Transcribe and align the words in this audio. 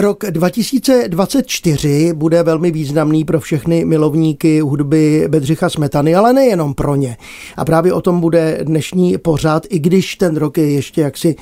Rok 0.00 0.24
2024 0.30 2.12
bude 2.14 2.42
velmi 2.42 2.70
významný 2.70 3.24
pro 3.24 3.40
všechny 3.40 3.84
milovníky 3.84 4.60
hudby 4.60 5.24
Bedřicha 5.28 5.70
Smetany, 5.70 6.14
ale 6.14 6.32
nejenom 6.32 6.74
pro 6.74 6.96
ně. 6.96 7.16
A 7.56 7.64
právě 7.64 7.92
o 7.92 8.00
tom 8.00 8.20
bude 8.20 8.58
dnešní 8.62 9.18
pořád, 9.18 9.66
i 9.70 9.78
když 9.78 10.16
ten 10.16 10.36
rok 10.36 10.58
je 10.58 10.70
ještě 10.70 11.00
jaksi 11.00 11.36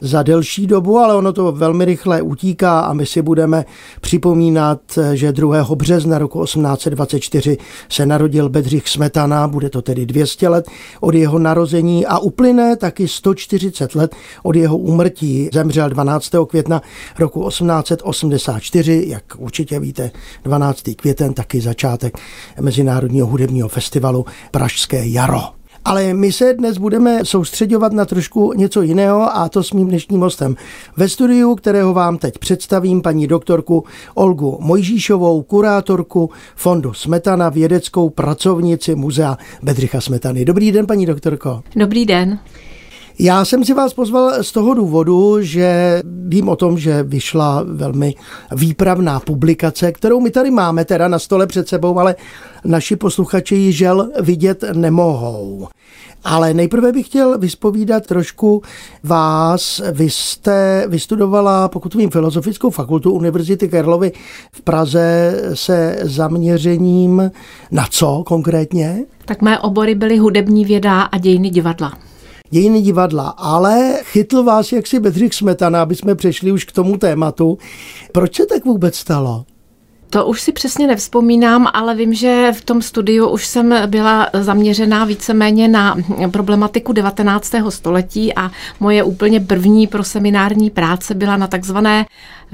za 0.00 0.22
delší 0.22 0.66
dobu, 0.66 0.98
ale 0.98 1.14
ono 1.14 1.32
to 1.32 1.52
velmi 1.52 1.84
rychle 1.84 2.22
utíká 2.22 2.80
a 2.80 2.92
my 2.92 3.06
si 3.06 3.22
budeme 3.22 3.64
připomínat, 4.00 4.80
že 5.12 5.32
2. 5.32 5.66
března 5.74 6.18
roku 6.18 6.44
1824 6.44 7.58
se 7.88 8.06
narodil 8.06 8.48
Bedřich 8.48 8.88
Smetana, 8.88 9.48
bude 9.48 9.70
to 9.70 9.82
tedy 9.82 10.06
200 10.06 10.48
let 10.48 10.68
od 11.00 11.14
jeho 11.14 11.38
narození 11.38 12.06
a 12.06 12.18
uplyne 12.18 12.76
taky 12.76 13.08
140 13.08 13.94
let 13.94 14.14
od 14.42 14.56
jeho 14.56 14.78
úmrtí. 14.78 15.48
Zemřel 15.52 15.88
12. 15.88 16.30
května 16.48 16.82
roku 17.18 17.40
1884, 18.10 19.04
jak 19.08 19.24
určitě 19.38 19.80
víte, 19.80 20.10
12. 20.44 20.82
květen 20.96 21.34
taky 21.34 21.60
začátek 21.60 22.18
Mezinárodního 22.60 23.26
hudebního 23.26 23.68
festivalu 23.68 24.26
Pražské 24.50 25.06
jaro. 25.06 25.42
Ale 25.84 26.14
my 26.14 26.32
se 26.32 26.54
dnes 26.54 26.78
budeme 26.78 27.24
soustředovat 27.24 27.92
na 27.92 28.04
trošku 28.04 28.52
něco 28.52 28.82
jiného 28.82 29.36
a 29.36 29.48
to 29.48 29.62
s 29.62 29.72
mým 29.72 29.88
dnešním 29.88 30.20
hostem 30.20 30.56
ve 30.96 31.08
studiu, 31.08 31.54
kterého 31.54 31.94
vám 31.94 32.18
teď 32.18 32.38
představím 32.38 33.02
paní 33.02 33.26
doktorku 33.26 33.84
Olgu 34.14 34.58
Mojžíšovou, 34.60 35.42
kurátorku 35.42 36.30
Fondu 36.56 36.92
Smetana, 36.92 37.48
vědeckou 37.48 38.10
pracovnici 38.10 38.94
Muzea 38.94 39.38
Bedřicha 39.62 40.00
Smetany. 40.00 40.44
Dobrý 40.44 40.72
den, 40.72 40.86
paní 40.86 41.06
doktorko. 41.06 41.62
Dobrý 41.76 42.06
den. 42.06 42.38
Já 43.18 43.44
jsem 43.44 43.64
si 43.64 43.74
vás 43.74 43.94
pozval 43.94 44.42
z 44.42 44.52
toho 44.52 44.74
důvodu, 44.74 45.36
že 45.40 46.02
vím 46.04 46.48
o 46.48 46.56
tom, 46.56 46.78
že 46.78 47.02
vyšla 47.02 47.64
velmi 47.66 48.14
výpravná 48.52 49.20
publikace, 49.20 49.92
kterou 49.92 50.20
my 50.20 50.30
tady 50.30 50.50
máme 50.50 50.84
teda 50.84 51.08
na 51.08 51.18
stole 51.18 51.46
před 51.46 51.68
sebou, 51.68 51.98
ale 51.98 52.14
naši 52.64 52.96
posluchači 52.96 53.54
ji 53.54 53.72
žel 53.72 54.10
vidět 54.20 54.64
nemohou. 54.72 55.68
Ale 56.24 56.54
nejprve 56.54 56.92
bych 56.92 57.06
chtěl 57.06 57.38
vyspovídat 57.38 58.06
trošku 58.06 58.62
vás. 59.02 59.82
Vy 59.92 60.10
jste 60.10 60.84
vystudovala, 60.88 61.68
pokud 61.68 61.94
vím, 61.94 62.10
Filozofickou 62.10 62.70
fakultu 62.70 63.12
Univerzity 63.12 63.68
Karlovy 63.68 64.12
v 64.52 64.62
Praze 64.62 65.34
se 65.54 65.98
zaměřením 66.02 67.30
na 67.70 67.86
co 67.90 68.22
konkrétně? 68.26 69.04
Tak 69.24 69.42
mé 69.42 69.58
obory 69.58 69.94
byly 69.94 70.18
hudební 70.18 70.64
věda 70.64 71.02
a 71.02 71.18
dějiny 71.18 71.50
divadla 71.50 71.92
dějiny 72.52 72.82
divadla, 72.82 73.28
ale 73.28 73.98
chytl 74.02 74.42
vás 74.42 74.72
jaksi 74.72 75.00
Bedřich 75.00 75.34
Smetana, 75.34 75.82
aby 75.82 75.94
jsme 75.94 76.14
přešli 76.14 76.52
už 76.52 76.64
k 76.64 76.72
tomu 76.72 76.96
tématu. 76.98 77.58
Proč 78.12 78.36
se 78.36 78.46
tak 78.46 78.64
vůbec 78.64 78.96
stalo? 78.96 79.44
To 80.12 80.26
už 80.26 80.40
si 80.40 80.52
přesně 80.52 80.86
nevzpomínám, 80.86 81.68
ale 81.74 81.94
vím, 81.94 82.14
že 82.14 82.52
v 82.52 82.64
tom 82.64 82.82
studiu 82.82 83.28
už 83.28 83.46
jsem 83.46 83.74
byla 83.86 84.28
zaměřená 84.32 85.04
víceméně 85.04 85.68
na 85.68 85.96
problematiku 86.30 86.92
19. 86.92 87.52
století 87.68 88.34
a 88.34 88.50
moje 88.80 89.02
úplně 89.02 89.40
první 89.40 89.86
proseminární 89.86 90.70
práce 90.70 91.14
byla 91.14 91.36
na 91.36 91.46
takzvané 91.46 92.06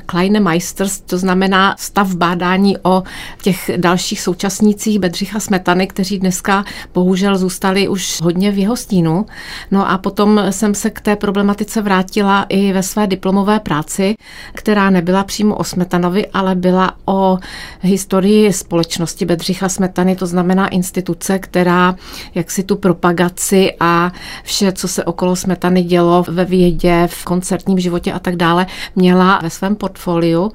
Kleine 0.06 0.40
Meisters, 0.40 1.00
to 1.00 1.18
znamená 1.18 1.74
stav 1.78 2.14
bádání 2.14 2.76
o 2.82 3.02
těch 3.42 3.70
dalších 3.76 4.20
současnících 4.20 4.98
Bedřicha 4.98 5.40
Smetany, 5.40 5.86
kteří 5.86 6.18
dneska 6.18 6.64
bohužel 6.94 7.38
zůstali 7.38 7.88
už 7.88 8.18
hodně 8.22 8.50
v 8.50 8.58
jeho 8.58 8.76
stínu. 8.76 9.26
No 9.70 9.90
a 9.90 9.98
potom 9.98 10.40
jsem 10.50 10.74
se 10.74 10.90
k 10.90 11.00
té 11.00 11.16
problematice 11.16 11.82
vrátila 11.82 12.46
i 12.48 12.72
ve 12.72 12.82
své 12.82 13.06
diplomové 13.06 13.60
práci, 13.60 14.16
která 14.52 14.90
nebyla 14.90 15.24
přímo 15.24 15.56
o 15.56 15.64
Smetanovi, 15.64 16.26
ale 16.26 16.54
byla 16.54 16.92
o 17.04 17.38
historii 17.80 18.52
společnosti 18.52 19.24
Bedřicha 19.24 19.68
Smetany, 19.68 20.16
to 20.16 20.26
znamená 20.26 20.68
instituce, 20.68 21.38
která 21.38 21.96
jak 22.34 22.50
si 22.50 22.62
tu 22.62 22.76
propagaci 22.76 23.72
a 23.80 24.12
vše, 24.44 24.72
co 24.72 24.88
se 24.88 25.04
okolo 25.04 25.36
Smetany 25.36 25.82
dělo 25.82 26.24
ve 26.28 26.44
vědě, 26.44 27.08
v 27.10 27.24
koncertním 27.24 27.78
životě 27.78 28.12
a 28.12 28.18
tak 28.18 28.36
dále, 28.36 28.66
měla 28.96 29.40
ve 29.42 29.50
svém 29.50 29.76
portfoliu 29.76 30.52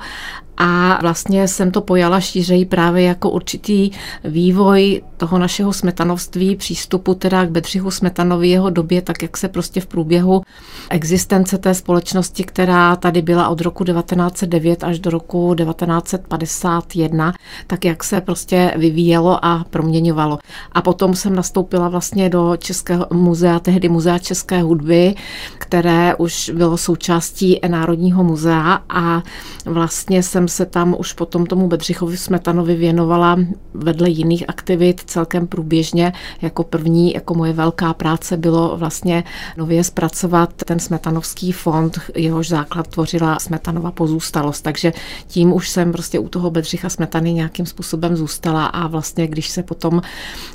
a 0.57 0.99
vlastně 1.01 1.47
jsem 1.47 1.71
to 1.71 1.81
pojala 1.81 2.19
šířeji 2.19 2.65
právě 2.65 3.03
jako 3.03 3.29
určitý 3.29 3.91
vývoj 4.23 5.01
toho 5.17 5.39
našeho 5.39 5.73
smetanovství, 5.73 6.55
přístupu 6.55 7.13
teda 7.13 7.45
k 7.45 7.49
Bedřichu 7.49 7.91
Smetanovi 7.91 8.47
jeho 8.47 8.69
době, 8.69 9.01
tak 9.01 9.21
jak 9.21 9.37
se 9.37 9.47
prostě 9.47 9.81
v 9.81 9.85
průběhu 9.85 10.41
existence 10.89 11.57
té 11.57 11.73
společnosti, 11.73 12.43
která 12.43 12.95
tady 12.95 13.21
byla 13.21 13.47
od 13.47 13.61
roku 13.61 13.83
1909 13.83 14.83
až 14.83 14.99
do 14.99 15.09
roku 15.09 15.55
1951, 15.55 17.33
tak 17.67 17.85
jak 17.85 18.03
se 18.03 18.21
prostě 18.21 18.73
vyvíjelo 18.77 19.45
a 19.45 19.65
proměňovalo. 19.69 20.39
A 20.71 20.81
potom 20.81 21.15
jsem 21.15 21.35
nastoupila 21.35 21.89
vlastně 21.89 22.29
do 22.29 22.57
Českého 22.57 23.07
muzea, 23.13 23.59
tehdy 23.59 23.89
Muzea 23.89 24.19
České 24.19 24.61
hudby, 24.61 25.15
které 25.57 26.15
už 26.15 26.51
bylo 26.53 26.77
součástí 26.77 27.59
Národního 27.67 28.23
muzea 28.23 28.79
a 28.89 29.23
vlastně 29.65 30.23
jsem 30.23 30.42
se 30.47 30.65
tam 30.65 30.95
už 30.99 31.13
potom 31.13 31.45
tomu 31.45 31.67
Bedřichovi 31.67 32.17
Smetanovi 32.17 32.75
věnovala 32.75 33.39
vedle 33.73 34.09
jiných 34.09 34.49
aktivit 34.49 35.01
celkem 35.05 35.47
průběžně. 35.47 36.13
Jako 36.41 36.63
první, 36.63 37.13
jako 37.13 37.33
moje 37.33 37.53
velká 37.53 37.93
práce 37.93 38.37
bylo 38.37 38.77
vlastně 38.77 39.23
nově 39.57 39.83
zpracovat 39.83 40.53
ten 40.65 40.79
Smetanovský 40.79 41.51
fond, 41.51 41.99
jehož 42.15 42.49
základ 42.49 42.87
tvořila 42.87 43.39
Smetanova 43.39 43.91
pozůstalost. 43.91 44.63
Takže 44.63 44.93
tím 45.27 45.53
už 45.53 45.69
jsem 45.69 45.91
prostě 45.91 46.19
u 46.19 46.29
toho 46.29 46.51
Bedřicha 46.51 46.89
Smetany 46.89 47.33
nějakým 47.33 47.65
způsobem 47.65 48.15
zůstala 48.15 48.65
a 48.65 48.87
vlastně 48.87 49.27
když 49.27 49.49
se 49.49 49.63
potom 49.63 50.01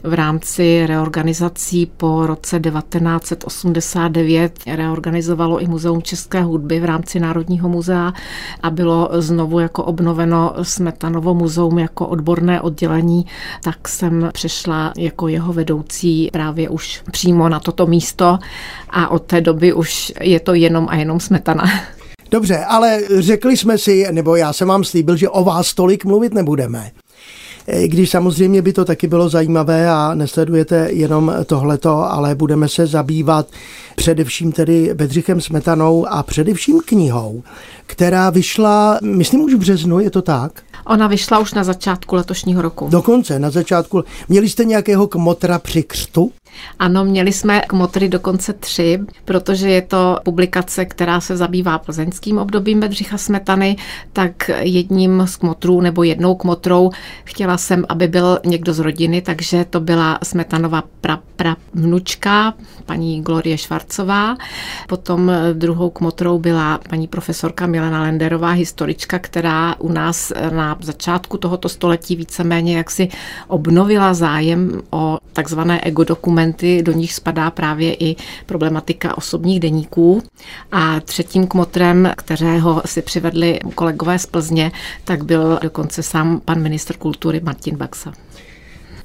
v 0.02 0.14
rámci 0.14 0.86
reorganizací 0.86 1.86
po 1.96 2.26
roce 2.26 2.60
1989 2.60 4.58
reorganizovalo 4.66 5.58
i 5.58 5.66
Muzeum 5.66 6.02
České 6.02 6.42
hudby 6.42 6.80
v 6.80 6.84
rámci 6.84 7.20
Národního 7.20 7.68
muzea 7.68 8.12
a 8.62 8.70
bylo 8.70 9.08
znovu 9.12 9.58
jako 9.58 9.77
obnoveno 9.82 10.54
Smetanovo 10.62 11.34
muzeum 11.34 11.78
jako 11.78 12.06
odborné 12.06 12.60
oddělení, 12.60 13.26
tak 13.62 13.88
jsem 13.88 14.30
přešla 14.32 14.92
jako 14.98 15.28
jeho 15.28 15.52
vedoucí 15.52 16.28
právě 16.32 16.68
už 16.68 17.02
přímo 17.12 17.48
na 17.48 17.60
toto 17.60 17.86
místo 17.86 18.38
a 18.90 19.08
od 19.08 19.22
té 19.22 19.40
doby 19.40 19.72
už 19.72 20.12
je 20.20 20.40
to 20.40 20.54
jenom 20.54 20.86
a 20.90 20.96
jenom 20.96 21.20
Smetana. 21.20 21.64
Dobře, 22.30 22.64
ale 22.64 23.00
řekli 23.18 23.56
jsme 23.56 23.78
si, 23.78 24.06
nebo 24.10 24.36
já 24.36 24.52
jsem 24.52 24.68
vám 24.68 24.84
slíbil, 24.84 25.16
že 25.16 25.28
o 25.28 25.44
vás 25.44 25.74
tolik 25.74 26.04
mluvit 26.04 26.34
nebudeme. 26.34 26.90
Když 27.86 28.10
samozřejmě 28.10 28.62
by 28.62 28.72
to 28.72 28.84
taky 28.84 29.06
bylo 29.06 29.28
zajímavé 29.28 29.90
a 29.90 30.14
nesledujete 30.14 30.88
jenom 30.90 31.34
tohleto, 31.46 32.12
ale 32.12 32.34
budeme 32.34 32.68
se 32.68 32.86
zabývat 32.86 33.46
především 33.96 34.52
tedy 34.52 34.90
Bedřichem 34.94 35.40
Smetanou 35.40 36.06
a 36.08 36.22
především 36.22 36.80
knihou, 36.84 37.42
která 37.86 38.30
vyšla, 38.30 38.98
myslím 39.02 39.40
už 39.40 39.54
v 39.54 39.58
březnu, 39.58 40.00
je 40.00 40.10
to 40.10 40.22
tak? 40.22 40.52
Ona 40.86 41.06
vyšla 41.06 41.38
už 41.38 41.54
na 41.54 41.64
začátku 41.64 42.14
letošního 42.14 42.62
roku. 42.62 42.88
Dokonce, 42.90 43.38
na 43.38 43.50
začátku. 43.50 44.04
Měli 44.28 44.48
jste 44.48 44.64
nějakého 44.64 45.06
kmotra 45.06 45.58
při 45.58 45.82
křtu? 45.82 46.32
Ano, 46.78 47.04
měli 47.04 47.32
jsme 47.32 47.60
kmotry 47.60 48.08
dokonce 48.08 48.52
tři, 48.52 48.98
protože 49.24 49.70
je 49.70 49.82
to 49.82 50.18
publikace, 50.24 50.84
která 50.84 51.20
se 51.20 51.36
zabývá 51.36 51.78
plzeňským 51.78 52.38
obdobím 52.38 52.80
Bedřicha 52.80 53.18
Smetany, 53.18 53.76
tak 54.12 54.50
jedním 54.60 55.22
z 55.26 55.36
kmotrů 55.36 55.80
nebo 55.80 56.02
jednou 56.02 56.34
kmotrou 56.34 56.90
chtěla 57.24 57.56
jsem, 57.56 57.84
aby 57.88 58.08
byl 58.08 58.38
někdo 58.46 58.72
z 58.72 58.78
rodiny, 58.78 59.22
takže 59.22 59.64
to 59.70 59.80
byla 59.80 60.18
Smetanova 60.22 60.82
pra, 61.00 61.20
pra 61.36 61.56
vnučka, 61.74 62.54
paní 62.86 63.22
Glorie 63.22 63.58
Švarcová. 63.58 64.36
Potom 64.88 65.32
druhou 65.52 65.90
kmotrou 65.90 66.38
byla 66.38 66.80
paní 66.88 67.08
profesorka 67.08 67.66
Milena 67.66 68.02
Lenderová, 68.02 68.50
historička, 68.50 69.18
která 69.18 69.74
u 69.78 69.92
nás 69.92 70.32
na 70.50 70.76
začátku 70.80 71.38
tohoto 71.38 71.68
století 71.68 72.16
víceméně 72.16 72.76
jaksi 72.76 73.08
obnovila 73.48 74.14
zájem 74.14 74.80
o 74.90 75.18
takzvané 75.32 75.80
ego 75.80 76.04
dokumenty, 76.04 76.47
do 76.82 76.92
nich 76.92 77.12
spadá 77.14 77.50
právě 77.50 77.94
i 77.94 78.16
problematika 78.46 79.18
osobních 79.18 79.60
deníků. 79.60 80.22
A 80.72 81.00
třetím 81.00 81.46
kmotrem, 81.46 82.12
kterého 82.16 82.82
si 82.84 83.02
přivedli 83.02 83.60
kolegové 83.74 84.18
z 84.18 84.26
Plzně, 84.26 84.72
tak 85.04 85.24
byl 85.24 85.58
dokonce 85.62 86.02
sám 86.02 86.40
pan 86.44 86.62
ministr 86.62 86.96
kultury 86.96 87.40
Martin 87.44 87.76
Baxa. 87.76 88.12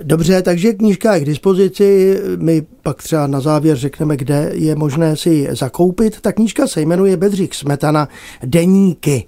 Dobře, 0.03 0.41
takže 0.41 0.73
knížka 0.73 1.15
je 1.15 1.21
k 1.21 1.25
dispozici, 1.25 2.19
my 2.37 2.65
pak 2.83 3.03
třeba 3.03 3.27
na 3.27 3.39
závěr 3.39 3.77
řekneme, 3.77 4.17
kde 4.17 4.51
je 4.53 4.75
možné 4.75 5.17
si 5.17 5.29
ji 5.29 5.47
zakoupit. 5.51 6.21
Ta 6.21 6.31
knížka 6.31 6.67
se 6.67 6.81
jmenuje 6.81 7.17
Bedřich 7.17 7.55
Smetana 7.55 8.07
Deníky. 8.43 9.25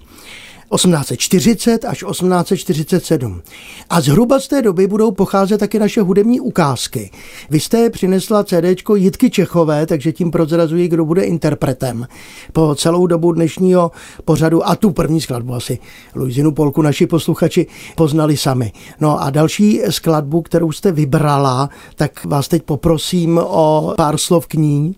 1840 0.74 1.84
až 1.84 2.04
1847. 2.10 3.42
A 3.90 4.00
zhruba 4.00 4.40
z 4.40 4.48
té 4.48 4.62
doby 4.62 4.86
budou 4.86 5.10
pocházet 5.10 5.58
taky 5.58 5.78
naše 5.78 6.00
hudební 6.00 6.40
ukázky. 6.40 7.10
Vy 7.50 7.60
jste 7.60 7.90
přinesla 7.90 8.44
CDčko 8.44 8.96
Jitky 8.96 9.30
Čechové, 9.30 9.86
takže 9.86 10.12
tím 10.12 10.30
prozrazují, 10.30 10.88
kdo 10.88 11.04
bude 11.04 11.22
interpretem. 11.22 12.06
Po 12.52 12.74
celou 12.74 13.06
dobu 13.06 13.32
dnešního 13.32 13.90
pořadu 14.24 14.68
a 14.68 14.76
tu 14.76 14.90
první 14.90 15.20
skladbu 15.20 15.54
asi 15.54 15.78
Luizinu 16.14 16.52
Polku 16.52 16.82
naši 16.82 17.06
posluchači 17.06 17.66
poznali 17.96 18.36
sami. 18.36 18.72
No 19.00 19.22
a 19.22 19.30
další 19.30 19.80
skladbu, 19.90 20.42
kterou 20.42 20.72
jste 20.72 20.92
vybrala, 20.92 21.70
tak 21.96 22.24
vás 22.24 22.48
teď 22.48 22.62
poprosím 22.62 23.40
o 23.42 23.94
pár 23.96 24.18
slov 24.18 24.46
k 24.46 24.54
ní. 24.54 24.94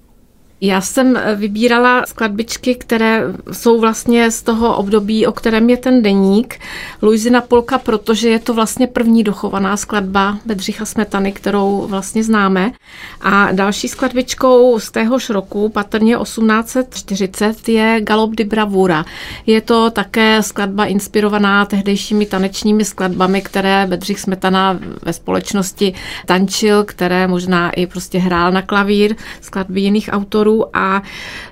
Já 0.60 0.81
jsem 0.81 1.16
eh, 1.16 1.34
vybírala 1.34 2.06
skladbičky, 2.06 2.75
které 2.75 3.22
jsou 3.52 3.81
vlastně 3.81 4.31
z 4.31 4.43
toho 4.43 4.76
období, 4.76 5.26
o 5.26 5.32
kterém 5.32 5.70
je 5.70 5.76
ten 5.76 6.02
deník. 6.02 6.58
Luizina 7.02 7.40
Polka, 7.40 7.78
protože 7.78 8.28
je 8.28 8.38
to 8.38 8.55
vlastně 8.55 8.87
první 8.87 9.25
dochovaná 9.25 9.76
skladba 9.76 10.38
Bedřicha 10.46 10.84
Smetany, 10.84 11.32
kterou 11.32 11.87
vlastně 11.87 12.25
známe. 12.25 12.72
A 13.20 13.52
další 13.52 13.88
skladbičkou 13.88 14.78
z 14.78 14.90
téhož 14.90 15.31
roku, 15.31 15.69
patrně 15.69 16.16
1840, 16.22 17.69
je 17.69 18.00
Galop 18.00 18.34
di 18.34 18.44
Bravura. 18.44 19.05
Je 19.46 19.60
to 19.60 19.90
také 19.90 20.43
skladba 20.43 20.84
inspirovaná 20.84 21.64
tehdejšími 21.64 22.26
tanečními 22.26 22.84
skladbami, 22.84 23.43
které 23.43 23.87
Bedřich 23.87 24.20
Smetana 24.20 24.78
ve 25.02 25.12
společnosti 25.12 25.94
tančil, 26.26 26.84
které 26.84 27.26
možná 27.26 27.70
i 27.70 27.87
prostě 27.87 28.19
hrál 28.19 28.52
na 28.52 28.62
klavír, 28.62 29.16
skladby 29.40 29.81
jiných 29.81 30.08
autorů 30.12 30.48
autorů 30.49 30.77
a 30.77 31.03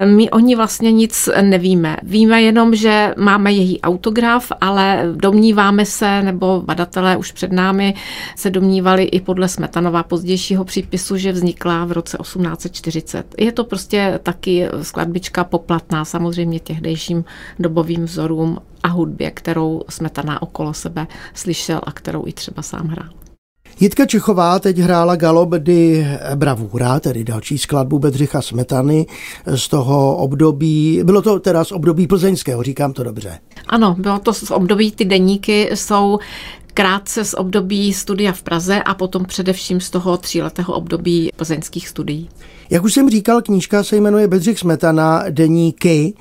my 0.05 0.31
o 0.31 0.39
ní 0.39 0.55
vlastně 0.57 0.93
nic 0.93 1.29
nevíme. 1.43 1.97
Víme 2.03 2.43
jenom, 2.43 2.75
že 2.75 3.15
máme 3.17 3.53
její 3.53 3.81
autograf, 3.81 4.53
ale 4.61 5.03
domníváme 5.15 5.85
se, 5.85 6.23
nebo 6.23 6.63
badatelé 6.65 7.17
už 7.17 7.33
před 7.33 7.53
námi 7.53 7.95
se 8.37 8.51
domnívali 8.51 9.05
i 9.05 9.21
podle 9.21 9.49
Smetanova 9.49 10.03
pozdějšího 10.03 10.65
přípisu, 10.65 11.17
že 11.17 11.33
vznikla 11.33 11.85
v 11.85 11.93
roce 11.93 12.19
1840. 12.23 13.35
Je 13.39 13.53
to 13.53 13.65
prostě 13.65 14.21
taky 14.23 14.69
skladbička 14.83 15.45
poplatná 15.45 16.05
samozřejmě 16.05 16.61
tehdejším 16.61 17.25
dobovým 17.59 18.05
vzorům 18.05 18.59
a 18.83 18.89
hudbě, 18.89 19.31
kterou 19.31 19.83
Smetana 19.89 20.43
okolo 20.43 20.75
sebe 20.75 21.07
slyšel 21.35 21.81
a 21.83 21.93
kterou 21.93 22.27
i 22.27 22.33
třeba 22.33 22.63
sám 22.63 22.89
hrál. 22.89 23.26
Jitka 23.81 24.07
Čechová 24.07 24.59
teď 24.59 24.79
hrála 24.79 25.17
Galob 25.17 25.55
di 25.59 26.07
Bravura, 26.35 27.01
tedy 27.01 27.25
další 27.25 27.59
skladbu 27.59 27.99
Bedřicha 27.99 28.43
Smetany 28.43 29.07
z 29.47 29.69
toho 29.69 30.17
období, 30.17 31.01
bylo 31.05 31.23
to 31.23 31.41
teda 31.41 31.65
z 31.65 31.73
období 31.73 32.07
plzeňského, 32.07 32.63
říkám 32.63 32.93
to 32.93 33.05
dobře. 33.05 33.39
Ano, 33.69 33.97
bylo 33.99 34.19
to 34.19 34.33
z 34.33 34.51
období, 34.51 34.93
ty 34.93 35.05
deníky 35.05 35.71
jsou 35.75 36.19
krátce 36.75 37.25
z 37.25 37.35
období 37.35 37.93
studia 37.93 38.33
v 38.33 38.43
Praze 38.43 38.83
a 38.83 38.95
potom 38.95 39.25
především 39.25 39.81
z 39.81 39.91
toho 39.91 40.17
tříletého 40.17 40.75
období 40.75 41.31
plzeňských 41.37 41.89
studií. 41.89 42.29
Jak 42.71 42.85
už 42.85 42.93
jsem 42.93 43.11
říkal, 43.11 43.43
knížka 43.43 43.85
se 43.85 43.97
jmenuje 43.97 44.29
Bedřich 44.29 44.59
Smetana, 44.59 45.25
deníky. 45.31 46.15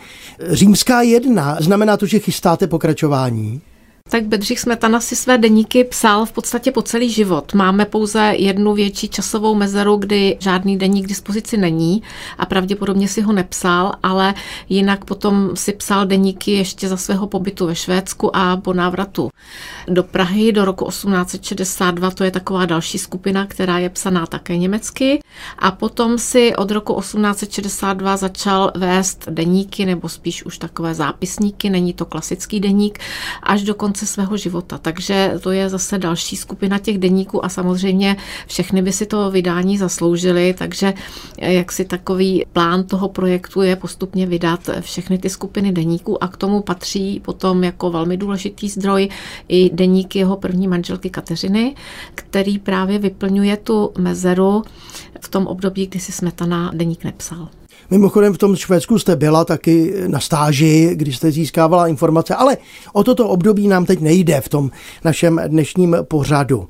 Římská 0.50 1.02
jedna, 1.02 1.58
znamená 1.60 1.98
to, 1.98 2.06
že 2.06 2.20
chystáte 2.20 2.68
pokračování? 2.68 3.62
Tak 4.10 4.24
Bedřich 4.24 4.60
Smetana 4.60 5.00
si 5.00 5.16
své 5.16 5.38
deníky 5.38 5.84
psal 5.84 6.26
v 6.26 6.32
podstatě 6.32 6.72
po 6.72 6.82
celý 6.82 7.10
život. 7.10 7.54
Máme 7.54 7.86
pouze 7.86 8.34
jednu 8.38 8.74
větší 8.74 9.10
časovou 9.10 9.56
mezeru, 9.56 9.98
kdy 9.98 10.38
žádný 10.40 10.78
deník 10.78 11.06
k 11.06 11.08
dispozici 11.08 11.58
není 11.58 12.04
a 12.38 12.46
pravděpodobně 12.46 13.08
si 13.08 13.22
ho 13.22 13.34
nepsal, 13.34 13.94
ale 14.04 14.34
jinak 14.70 15.06
potom 15.06 15.56
si 15.56 15.74
psal 15.74 16.06
deníky 16.06 16.52
ještě 16.52 16.88
za 16.88 16.98
svého 16.98 17.28
pobytu 17.28 17.68
ve 17.68 17.76
Švédsku 17.76 18.36
a 18.36 18.58
po 18.58 18.74
návratu 18.74 19.30
do 19.88 20.04
Prahy 20.04 20.52
do 20.52 20.66
roku 20.66 20.86
1862. 20.86 22.12
To 22.12 22.24
je 22.24 22.32
taková 22.32 22.66
další 22.66 22.98
skupina, 22.98 23.46
která 23.46 23.80
je 23.80 23.90
psaná 23.90 24.26
také 24.26 24.58
německy. 24.58 25.20
A 25.60 25.72
potom 25.72 26.18
si 26.18 26.56
od 26.56 26.72
roku 26.72 27.00
1862 27.00 28.18
začal 28.18 28.72
vést 28.76 29.26
deníky, 29.30 29.86
nebo 29.86 30.10
spíš 30.10 30.46
už 30.46 30.58
takové 30.58 30.94
zápisníky, 30.94 31.70
není 31.70 31.94
to 31.94 32.06
klasický 32.06 32.60
deník, 32.60 33.00
až 33.44 33.64
do 33.64 33.76
konce 33.76 33.95
konce 33.96 34.06
svého 34.06 34.38
života. 34.38 34.78
Takže 34.78 35.34
to 35.44 35.52
je 35.52 35.70
zase 35.70 35.98
další 35.98 36.36
skupina 36.36 36.80
těch 36.80 36.98
deníků 36.98 37.46
a 37.46 37.50
samozřejmě 37.50 38.16
všechny 38.48 38.82
by 38.82 38.92
si 38.92 39.06
to 39.06 39.32
vydání 39.32 39.78
zasloužili, 39.78 40.56
takže 40.58 40.94
jak 41.38 41.72
si 41.72 41.86
takový 41.86 42.46
plán 42.54 42.84
toho 42.84 43.10
projektu 43.10 43.62
je 43.62 43.76
postupně 43.76 44.26
vydat 44.26 44.60
všechny 44.82 45.18
ty 45.18 45.30
skupiny 45.30 45.72
deníků 45.72 46.24
a 46.24 46.28
k 46.28 46.38
tomu 46.38 46.62
patří 46.62 47.20
potom 47.20 47.64
jako 47.64 47.92
velmi 47.92 48.18
důležitý 48.18 48.70
zdroj 48.70 49.10
i 49.48 49.70
deník 49.74 50.16
jeho 50.16 50.38
první 50.38 50.68
manželky 50.68 51.10
Kateřiny, 51.10 51.76
který 52.16 52.60
právě 52.60 53.00
vyplňuje 53.00 53.58
tu 53.58 53.92
mezeru 53.98 54.64
v 55.22 55.28
tom 55.30 55.48
období, 55.48 55.88
kdy 55.88 56.00
si 56.00 56.12
Smetana 56.12 56.72
deník 56.74 57.04
nepsal. 57.04 57.50
Mimochodem 57.90 58.34
v 58.34 58.38
tom 58.38 58.56
Švédsku 58.56 59.00
jste 59.00 59.16
byla 59.16 59.46
taky 59.46 59.94
na 60.08 60.20
stáži, 60.20 60.92
když 60.94 61.18
jste 61.18 61.32
získávala 61.32 61.88
informace, 61.88 62.36
ale 62.36 62.58
o 62.94 63.04
toto 63.04 63.28
období 63.30 63.68
nám 63.68 63.86
teď 63.86 64.00
nejde 64.00 64.42
v 64.42 64.50
tom 64.50 64.72
našem 65.04 65.42
dnešním 65.48 65.98
pořadu. 66.04 66.68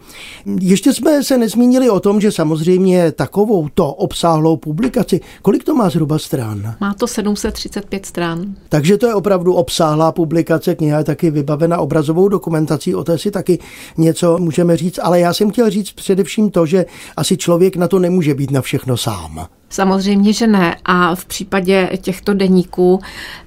Ještě 0.61 0.93
jsme 0.93 1.23
se 1.23 1.37
nezmínili 1.37 1.89
o 1.89 1.99
tom, 1.99 2.21
že 2.21 2.31
samozřejmě 2.31 3.11
takovou 3.11 3.67
to 3.73 3.93
obsáhlou 3.93 4.57
publikaci, 4.57 5.21
kolik 5.41 5.63
to 5.63 5.75
má 5.75 5.89
zhruba 5.89 6.19
stran? 6.19 6.75
Má 6.81 6.93
to 6.93 7.07
735 7.07 8.05
stran. 8.05 8.55
Takže 8.69 8.97
to 8.97 9.07
je 9.07 9.13
opravdu 9.13 9.53
obsáhlá 9.53 10.11
publikace, 10.11 10.75
kniha 10.75 10.97
je 10.97 11.03
taky 11.03 11.31
vybavena 11.31 11.77
obrazovou 11.77 12.27
dokumentací, 12.27 12.95
o 12.95 13.03
té 13.03 13.17
si 13.17 13.31
taky 13.31 13.59
něco 13.97 14.37
můžeme 14.37 14.77
říct, 14.77 14.99
ale 15.03 15.19
já 15.19 15.33
jsem 15.33 15.51
chtěl 15.51 15.69
říct 15.69 15.91
především 15.91 16.49
to, 16.49 16.65
že 16.65 16.85
asi 17.17 17.37
člověk 17.37 17.75
na 17.75 17.87
to 17.87 17.99
nemůže 17.99 18.33
být 18.33 18.51
na 18.51 18.61
všechno 18.61 18.97
sám. 18.97 19.47
Samozřejmě, 19.69 20.33
že 20.33 20.47
ne. 20.47 20.77
A 20.85 21.15
v 21.15 21.25
případě 21.25 21.89
těchto 22.01 22.33
deníků 22.33 22.99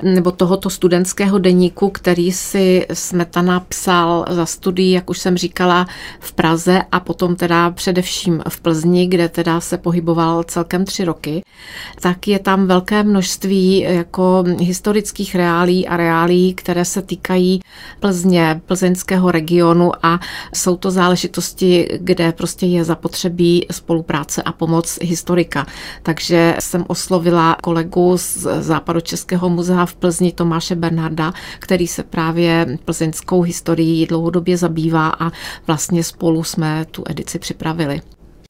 nebo 0.02 0.30
tohoto 0.30 0.70
studentského 0.70 1.38
deníku, 1.38 1.90
který 1.90 2.32
si 2.32 2.86
Smetana 2.92 3.60
psal 3.60 4.24
za 4.30 4.46
studií, 4.46 4.92
jak 4.92 5.10
už 5.10 5.18
jsem 5.18 5.36
říkala, 5.36 5.86
v 6.20 6.32
Praze 6.32 6.82
a 6.92 7.00
potom 7.00 7.36
teda 7.36 7.70
především 7.70 8.42
v 8.48 8.60
Plzni, 8.60 9.06
kde 9.06 9.28
teda 9.28 9.60
se 9.60 9.78
pohyboval 9.78 10.42
celkem 10.42 10.84
tři 10.84 11.04
roky, 11.04 11.42
tak 12.00 12.28
je 12.28 12.38
tam 12.38 12.66
velké 12.66 13.02
množství 13.02 13.80
jako 13.80 14.44
historických 14.60 15.34
reálí 15.34 15.88
a 15.88 15.96
reálí, 15.96 16.54
které 16.54 16.84
se 16.84 17.02
týkají 17.02 17.60
Plzně, 18.00 18.60
plzeňského 18.66 19.30
regionu 19.30 19.92
a 20.02 20.20
jsou 20.54 20.76
to 20.76 20.90
záležitosti, 20.90 21.88
kde 22.00 22.32
prostě 22.32 22.66
je 22.66 22.84
zapotřebí 22.84 23.66
spolupráce 23.70 24.42
a 24.42 24.52
pomoc 24.52 24.98
historika. 25.02 25.66
Tak 26.02 26.17
takže 26.18 26.56
jsem 26.60 26.84
oslovila 26.88 27.56
kolegu 27.62 28.18
z 28.18 28.46
Západočeského 28.60 29.48
muzea 29.48 29.86
v 29.86 29.94
Plzni 29.94 30.32
Tomáše 30.32 30.74
Bernarda, 30.74 31.32
který 31.58 31.86
se 31.86 32.02
právě 32.02 32.78
plzeňskou 32.84 33.42
historií 33.42 34.06
dlouhodobě 34.06 34.56
zabývá 34.56 35.08
a 35.08 35.30
vlastně 35.66 36.04
spolu 36.04 36.44
jsme 36.44 36.84
tu 36.90 37.04
edici 37.08 37.38
připravili. 37.38 38.00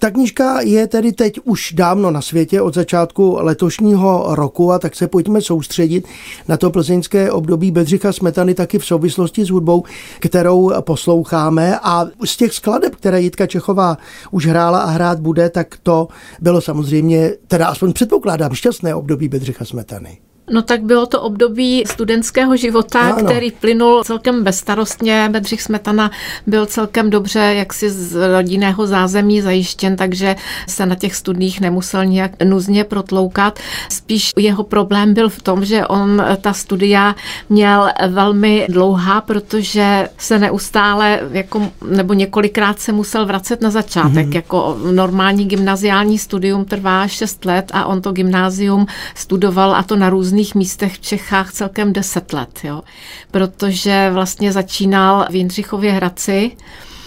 Ta 0.01 0.11
knížka 0.11 0.61
je 0.61 0.87
tedy 0.87 1.13
teď 1.13 1.39
už 1.45 1.73
dávno 1.73 2.11
na 2.11 2.21
světě 2.23 2.63
od 2.63 2.75
začátku 2.75 3.37
letošního 3.41 4.27
roku 4.29 4.73
a 4.73 4.79
tak 4.79 4.97
se 4.97 5.09
pojďme 5.09 5.43
soustředit 5.43 6.07
na 6.49 6.57
to 6.57 6.71
plzeňské 6.71 7.31
období 7.33 7.71
Bedřicha 7.71 8.13
Smetany 8.13 8.55
taky 8.55 8.79
v 8.79 8.85
souvislosti 8.85 9.45
s 9.45 9.51
hudbou, 9.51 9.85
kterou 10.21 10.73
posloucháme 10.81 11.79
a 11.83 12.07
z 12.25 12.37
těch 12.37 12.53
skladeb, 12.53 12.97
které 12.97 13.21
Jitka 13.21 13.47
Čechová 13.47 13.99
už 14.31 14.47
hrála 14.47 14.81
a 14.81 14.91
hrát 14.91 15.21
bude, 15.21 15.51
tak 15.51 15.77
to 15.83 16.09
bylo 16.41 16.61
samozřejmě, 16.61 17.33
teda 17.49 17.67
aspoň 17.67 17.93
předpokládám, 17.93 18.55
šťastné 18.55 18.95
období 18.95 19.29
Bedřicha 19.29 19.65
Smetany. 19.65 20.19
No 20.51 20.63
tak 20.63 20.83
bylo 20.83 21.07
to 21.07 21.21
období 21.21 21.85
studentského 21.87 22.57
života, 22.57 23.01
ano. 23.01 23.25
který 23.25 23.51
plynul 23.51 24.05
celkem 24.05 24.45
bezstarostně. 24.45 25.29
Bedřich 25.33 25.63
Smetana 25.63 26.11
byl 26.47 26.67
celkem 26.67 27.11
dobře 27.11 27.39
jaksi 27.39 27.91
z 27.91 28.33
rodinného 28.33 28.87
zázemí 28.87 29.41
zajištěn, 29.41 29.97
takže 29.97 30.37
se 30.69 30.87
na 30.87 30.95
těch 30.95 31.15
studiích 31.15 31.61
nemusel 31.61 32.05
nějak 32.05 32.33
nuzně 32.45 32.85
protloukat. 32.85 33.59
Spíš 33.89 34.33
jeho 34.37 34.65
problém 34.65 35.15
byl 35.15 35.29
v 35.29 35.43
tom, 35.43 35.65
že 35.65 35.87
on 35.87 36.23
ta 36.41 36.53
studia 36.53 37.15
měl 37.49 37.89
velmi 38.09 38.67
dlouhá, 38.71 39.21
protože 39.21 40.09
se 40.19 40.39
neustále 40.39 41.21
jako, 41.31 41.71
nebo 41.91 42.15
několikrát 42.15 42.81
se 42.81 42.93
musel 42.93 43.27
vracet 43.27 43.61
na 43.61 43.71
začátek. 43.71 44.27
Mm-hmm. 44.27 44.35
Jako 44.35 44.79
normální 44.93 45.45
gymnaziální 45.45 46.19
studium 46.19 46.65
trvá 46.65 47.09
6 47.09 47.45
let 47.45 47.71
a 47.75 47.87
on 47.87 48.03
to 48.03 48.13
gymnázium 48.13 48.87
studoval 49.15 49.75
a 49.75 49.83
to 49.83 49.97
na 49.97 50.11
různých 50.11 50.38
různých 50.39 50.55
místech 50.55 50.95
v 50.95 51.01
Čechách 51.01 51.53
celkem 51.53 51.93
deset 51.93 52.33
let, 52.33 52.61
jo. 52.65 52.83
protože 53.31 54.11
vlastně 54.13 54.53
začínal 54.53 55.27
v 55.31 55.35
Jindřichově 55.35 55.93
Hradci, 55.93 56.57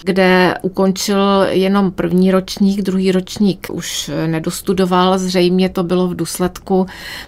kde 0.03 0.55
ukončil 0.61 1.45
jenom 1.49 1.91
první 1.91 2.31
ročník, 2.31 2.81
druhý 2.81 3.11
ročník 3.11 3.67
už 3.71 4.11
nedostudoval. 4.27 5.17
Zřejmě 5.17 5.69
to 5.69 5.83
bylo 5.83 6.07
v 6.07 6.15
důsledku 6.15 6.85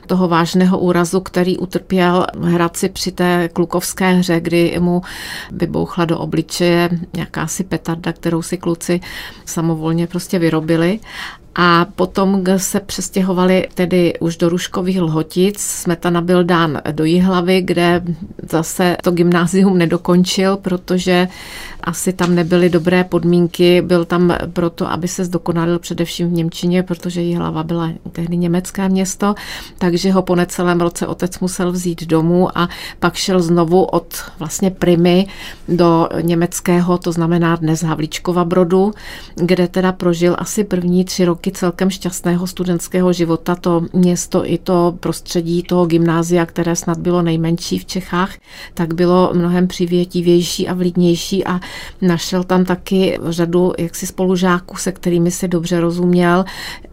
toho 0.07 0.27
vážného 0.27 0.79
úrazu, 0.79 1.19
který 1.19 1.57
utrpěl 1.57 2.27
Hradci 2.41 2.89
při 2.89 3.11
té 3.11 3.49
klukovské 3.53 4.11
hře, 4.13 4.39
kdy 4.39 4.77
mu 4.79 5.01
vybouchla 5.51 6.05
do 6.05 6.19
obličeje 6.19 6.89
jakási 7.17 7.63
petarda, 7.63 8.13
kterou 8.13 8.41
si 8.41 8.57
kluci 8.57 8.99
samovolně 9.45 10.07
prostě 10.07 10.39
vyrobili 10.39 10.99
a 11.55 11.85
potom 11.95 12.43
se 12.57 12.79
přestěhovali 12.79 13.67
tedy 13.73 14.13
už 14.19 14.37
do 14.37 14.49
Ruškových 14.49 15.01
Lhotic. 15.01 15.59
Smetana 15.59 16.21
byl 16.21 16.43
dán 16.43 16.81
do 16.91 17.03
Jihlavy, 17.03 17.61
kde 17.61 18.01
zase 18.49 18.97
to 19.03 19.11
gymnázium 19.11 19.77
nedokončil, 19.77 20.57
protože 20.57 21.27
asi 21.83 22.13
tam 22.13 22.35
nebyly 22.35 22.69
dobré 22.69 23.03
podmínky. 23.03 23.81
Byl 23.81 24.05
tam 24.05 24.35
proto, 24.53 24.91
aby 24.91 25.07
se 25.07 25.25
zdokonalil 25.25 25.79
především 25.79 26.29
v 26.29 26.33
Němčině, 26.33 26.83
protože 26.83 27.21
Jihlava 27.21 27.63
byla 27.63 27.89
tehdy 28.11 28.37
německé 28.37 28.89
město, 28.89 29.35
takže 29.77 30.11
ho 30.11 30.21
po 30.21 30.35
necelém 30.35 30.81
roce 30.81 31.07
otec 31.07 31.39
musel 31.39 31.71
vzít 31.71 32.03
domů 32.03 32.57
a 32.57 32.69
pak 32.99 33.15
šel 33.15 33.41
znovu 33.41 33.83
od 33.83 34.13
vlastně 34.39 34.71
Primy 34.71 35.27
do 35.67 36.09
německého, 36.21 36.97
to 36.97 37.11
znamená 37.11 37.55
dnes 37.55 37.83
Havlíčkova 37.83 38.45
Brodu, 38.45 38.93
kde 39.35 39.67
teda 39.67 39.91
prožil 39.91 40.35
asi 40.39 40.63
první 40.63 41.05
tři 41.05 41.25
roky 41.25 41.42
celkem 41.51 41.89
šťastného 41.89 42.47
studentského 42.47 43.13
života. 43.13 43.55
To 43.55 43.81
město 43.93 44.51
i 44.51 44.57
to 44.57 44.97
prostředí 44.99 45.63
toho 45.63 45.85
gymnázia, 45.85 46.45
které 46.45 46.75
snad 46.75 46.97
bylo 46.97 47.21
nejmenší 47.21 47.79
v 47.79 47.85
Čechách, 47.85 48.33
tak 48.73 48.93
bylo 48.93 49.31
mnohem 49.33 49.67
přivětivější 49.67 50.67
a 50.67 50.73
vlídnější 50.73 51.45
a 51.45 51.59
Našel 52.01 52.43
tam 52.43 52.65
taky 52.65 53.19
řadu 53.29 53.73
jaksi 53.77 54.07
spolužáků, 54.07 54.77
se 54.77 54.91
kterými 54.91 55.31
si 55.31 55.47
dobře 55.47 55.79
rozuměl 55.79 56.45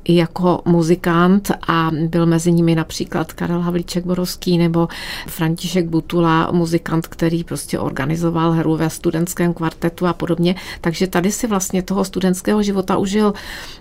i 0.04 0.16
jako 0.16 0.62
muzikant 0.64 1.50
a 1.69 1.90
byl 2.09 2.26
mezi 2.26 2.52
nimi 2.52 2.75
například 2.75 3.33
Karel 3.33 3.61
Havlíček 3.61 4.07
Borovský 4.07 4.59
nebo 4.59 4.88
František 5.26 5.88
Butula, 5.88 6.49
muzikant, 6.52 7.07
který 7.07 7.45
prostě 7.45 7.78
organizoval 7.78 8.52
hru 8.52 8.76
ve 8.76 8.90
studentském 8.90 9.54
kvartetu 9.54 10.07
a 10.07 10.12
podobně. 10.12 10.54
Takže 10.80 11.07
tady 11.07 11.33
si 11.33 11.47
vlastně 11.47 11.83
toho 11.83 12.04
studentského 12.04 12.62
života 12.62 12.97
užil 12.97 13.33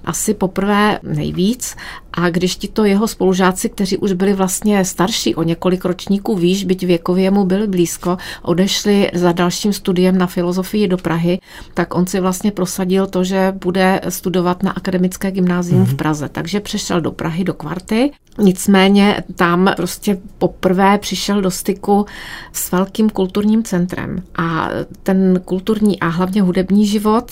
asi 0.06 0.34
poprvé 0.60 1.00
nejvíc 1.04 1.76
a 2.14 2.30
když 2.30 2.56
ti 2.56 2.68
to 2.68 2.86
jeho 2.86 3.08
spolužáci, 3.08 3.70
kteří 3.70 3.98
už 3.98 4.14
byli 4.14 4.34
vlastně 4.34 4.86
starší 4.86 5.36
o 5.36 5.44
několik 5.44 5.86
ročníků 5.86 6.36
výš, 6.36 6.64
byť 6.64 6.84
věkově 6.86 7.32
mu 7.32 7.46
byli 7.46 7.68
blízko, 7.68 8.18
odešli 8.42 9.12
za 9.14 9.32
dalším 9.32 9.74
studiem 9.74 10.18
na 10.18 10.28
filozofii 10.28 10.88
do 10.88 10.98
Prahy, 10.98 11.40
tak 11.74 11.96
on 11.96 12.08
si 12.08 12.20
vlastně 12.20 12.52
prosadil 12.52 13.08
to, 13.08 13.24
že 13.24 13.54
bude 13.64 14.02
studovat 14.10 14.64
na 14.64 14.72
akademické 14.72 15.32
gymnázium 15.32 15.82
mm-hmm. 15.82 15.86
v 15.86 15.88
mhm. 15.88 15.98
Praze. 15.98 16.30
Takže 16.30 16.60
přešel 16.60 17.02
do 17.02 17.12
Prahy, 17.12 17.44
do 17.44 17.54
kvarty. 17.54 18.12
Nicméně 18.38 19.24
tam 19.36 19.72
prostě 19.76 20.18
poprvé 20.38 20.98
přišel 20.98 21.42
do 21.42 21.52
styku 21.52 22.06
s 22.54 22.72
velkým 22.72 23.10
kulturním 23.10 23.64
centrem. 23.64 24.24
A 24.36 24.70
ten 25.04 25.42
kulturní 25.46 26.00
a 26.00 26.08
hlavně 26.08 26.42
hudební 26.42 26.86
život 26.88 27.32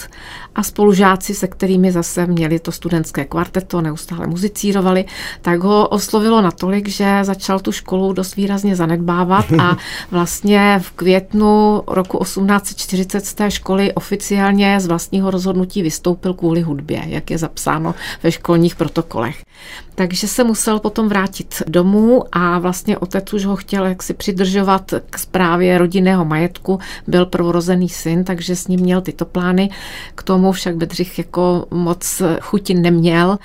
a 0.55 0.63
spolužáci, 0.63 1.33
se 1.33 1.47
kterými 1.47 1.91
zase 1.91 2.27
měli 2.27 2.59
to 2.59 2.71
studentské 2.71 3.16
kvarteto, 3.25 3.81
neustále 3.81 4.27
muzicírovali, 4.27 5.05
tak 5.41 5.59
ho 5.59 5.87
oslovilo 5.87 6.41
natolik, 6.41 6.87
že 6.87 7.19
začal 7.21 7.59
tu 7.59 7.71
školu 7.71 8.13
dost 8.13 8.35
výrazně 8.35 8.75
zanedbávat 8.75 9.45
a 9.59 9.77
vlastně 10.11 10.79
v 10.81 10.91
květnu 10.91 11.83
roku 11.87 12.17
1840 12.23 13.25
z 13.25 13.33
té 13.33 13.51
školy 13.51 13.93
oficiálně 13.93 14.79
z 14.79 14.87
vlastního 14.87 15.31
rozhodnutí 15.31 15.81
vystoupil 15.81 16.33
kvůli 16.33 16.61
hudbě, 16.61 17.03
jak 17.05 17.31
je 17.31 17.37
zapsáno 17.37 17.95
ve 18.23 18.31
školních 18.31 18.75
protokolech. 18.75 19.43
Takže 19.97 20.27
se 20.27 20.43
musel 20.43 20.79
potom 20.79 21.09
vrátit 21.09 21.63
domů 21.67 22.23
a 22.31 22.59
vlastně 22.59 22.97
otec 22.97 23.33
už 23.33 23.45
ho 23.45 23.55
chtěl 23.55 23.85
jaksi 23.85 24.13
přidržovat 24.13 24.93
k 25.09 25.19
zprávě 25.19 25.77
rodinného 25.77 26.25
majetku, 26.25 26.79
byl 27.07 27.25
prvorozený 27.25 27.89
syn, 27.89 28.23
takže 28.23 28.55
s 28.55 28.67
ním 28.67 28.79
měl 28.79 29.01
tyto 29.01 29.25
plány. 29.25 29.69
K 30.15 30.23
tomu 30.23 30.51
však 30.51 30.75
Bedřich 30.75 31.17
jako 31.17 31.67
moc 31.71 32.21
chuti 32.41 32.73
neměl 32.73 33.37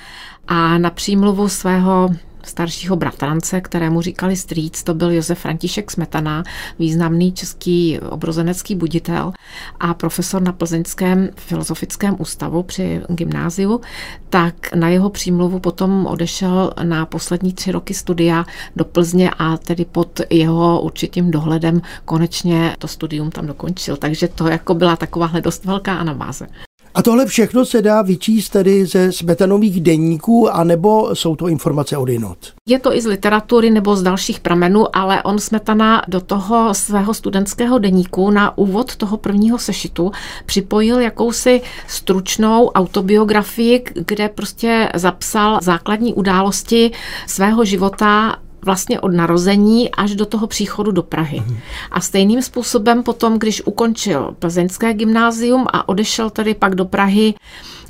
a 0.47 0.77
na 0.77 0.89
přímluvu 0.89 1.49
svého 1.49 2.09
staršího 2.45 2.95
bratrance, 2.95 3.61
kterému 3.61 4.01
říkali 4.01 4.35
strýc, 4.35 4.83
to 4.83 4.93
byl 4.93 5.11
Josef 5.11 5.39
František 5.39 5.91
Smetana, 5.91 6.43
významný 6.79 7.31
český 7.31 7.99
obrozenecký 7.99 8.75
buditel 8.75 9.33
a 9.79 9.93
profesor 9.93 10.41
na 10.41 10.51
Plzeňském 10.51 11.29
filozofickém 11.37 12.15
ústavu 12.19 12.63
při 12.63 13.01
gymnáziu, 13.09 13.81
tak 14.29 14.75
na 14.75 14.89
jeho 14.89 15.09
přímluvu 15.09 15.59
potom 15.59 16.05
odešel 16.05 16.71
na 16.83 17.05
poslední 17.05 17.53
tři 17.53 17.71
roky 17.71 17.93
studia 17.93 18.45
do 18.75 18.85
Plzně 18.85 19.31
a 19.37 19.57
tedy 19.57 19.85
pod 19.85 20.21
jeho 20.29 20.81
určitým 20.81 21.31
dohledem 21.31 21.81
konečně 22.05 22.75
to 22.79 22.87
studium 22.87 23.31
tam 23.31 23.47
dokončil. 23.47 23.97
Takže 23.97 24.27
to 24.27 24.47
jako 24.47 24.73
byla 24.73 24.95
takováhle 24.95 25.41
dost 25.41 25.65
velká 25.65 25.95
anabáze. 25.95 26.47
A 26.95 27.01
tohle 27.01 27.25
všechno 27.25 27.65
se 27.65 27.81
dá 27.81 28.01
vyčíst 28.01 28.51
tedy 28.51 28.85
ze 28.85 29.11
smetanových 29.11 29.81
denníků, 29.81 30.49
anebo 30.49 31.15
jsou 31.15 31.35
to 31.35 31.47
informace 31.47 31.97
od 31.97 32.09
jinot? 32.09 32.37
Je 32.67 32.79
to 32.79 32.95
i 32.95 33.01
z 33.01 33.05
literatury 33.05 33.69
nebo 33.69 33.95
z 33.95 34.03
dalších 34.03 34.39
pramenů, 34.39 34.97
ale 34.97 35.23
on 35.23 35.39
Smetana 35.39 36.01
do 36.07 36.21
toho 36.21 36.73
svého 36.73 37.13
studentského 37.13 37.79
deníku 37.79 38.31
na 38.31 38.57
úvod 38.57 38.95
toho 38.95 39.17
prvního 39.17 39.57
sešitu 39.57 40.11
připojil 40.45 40.99
jakousi 40.99 41.61
stručnou 41.87 42.67
autobiografii, 42.67 43.83
kde 43.93 44.29
prostě 44.29 44.89
zapsal 44.95 45.59
základní 45.61 46.13
události 46.13 46.91
svého 47.27 47.65
života 47.65 48.37
vlastně 48.65 48.99
od 48.99 49.13
narození 49.13 49.91
až 49.91 50.15
do 50.15 50.25
toho 50.25 50.47
příchodu 50.47 50.91
do 50.91 51.03
Prahy. 51.03 51.39
Mhm. 51.39 51.57
A 51.91 52.01
stejným 52.01 52.41
způsobem 52.41 53.03
potom, 53.03 53.39
když 53.39 53.61
ukončil 53.65 54.35
plzeňské 54.39 54.93
gymnázium 54.93 55.65
a 55.73 55.89
odešel 55.89 56.29
tady 56.29 56.53
pak 56.53 56.75
do 56.75 56.85
Prahy 56.85 57.33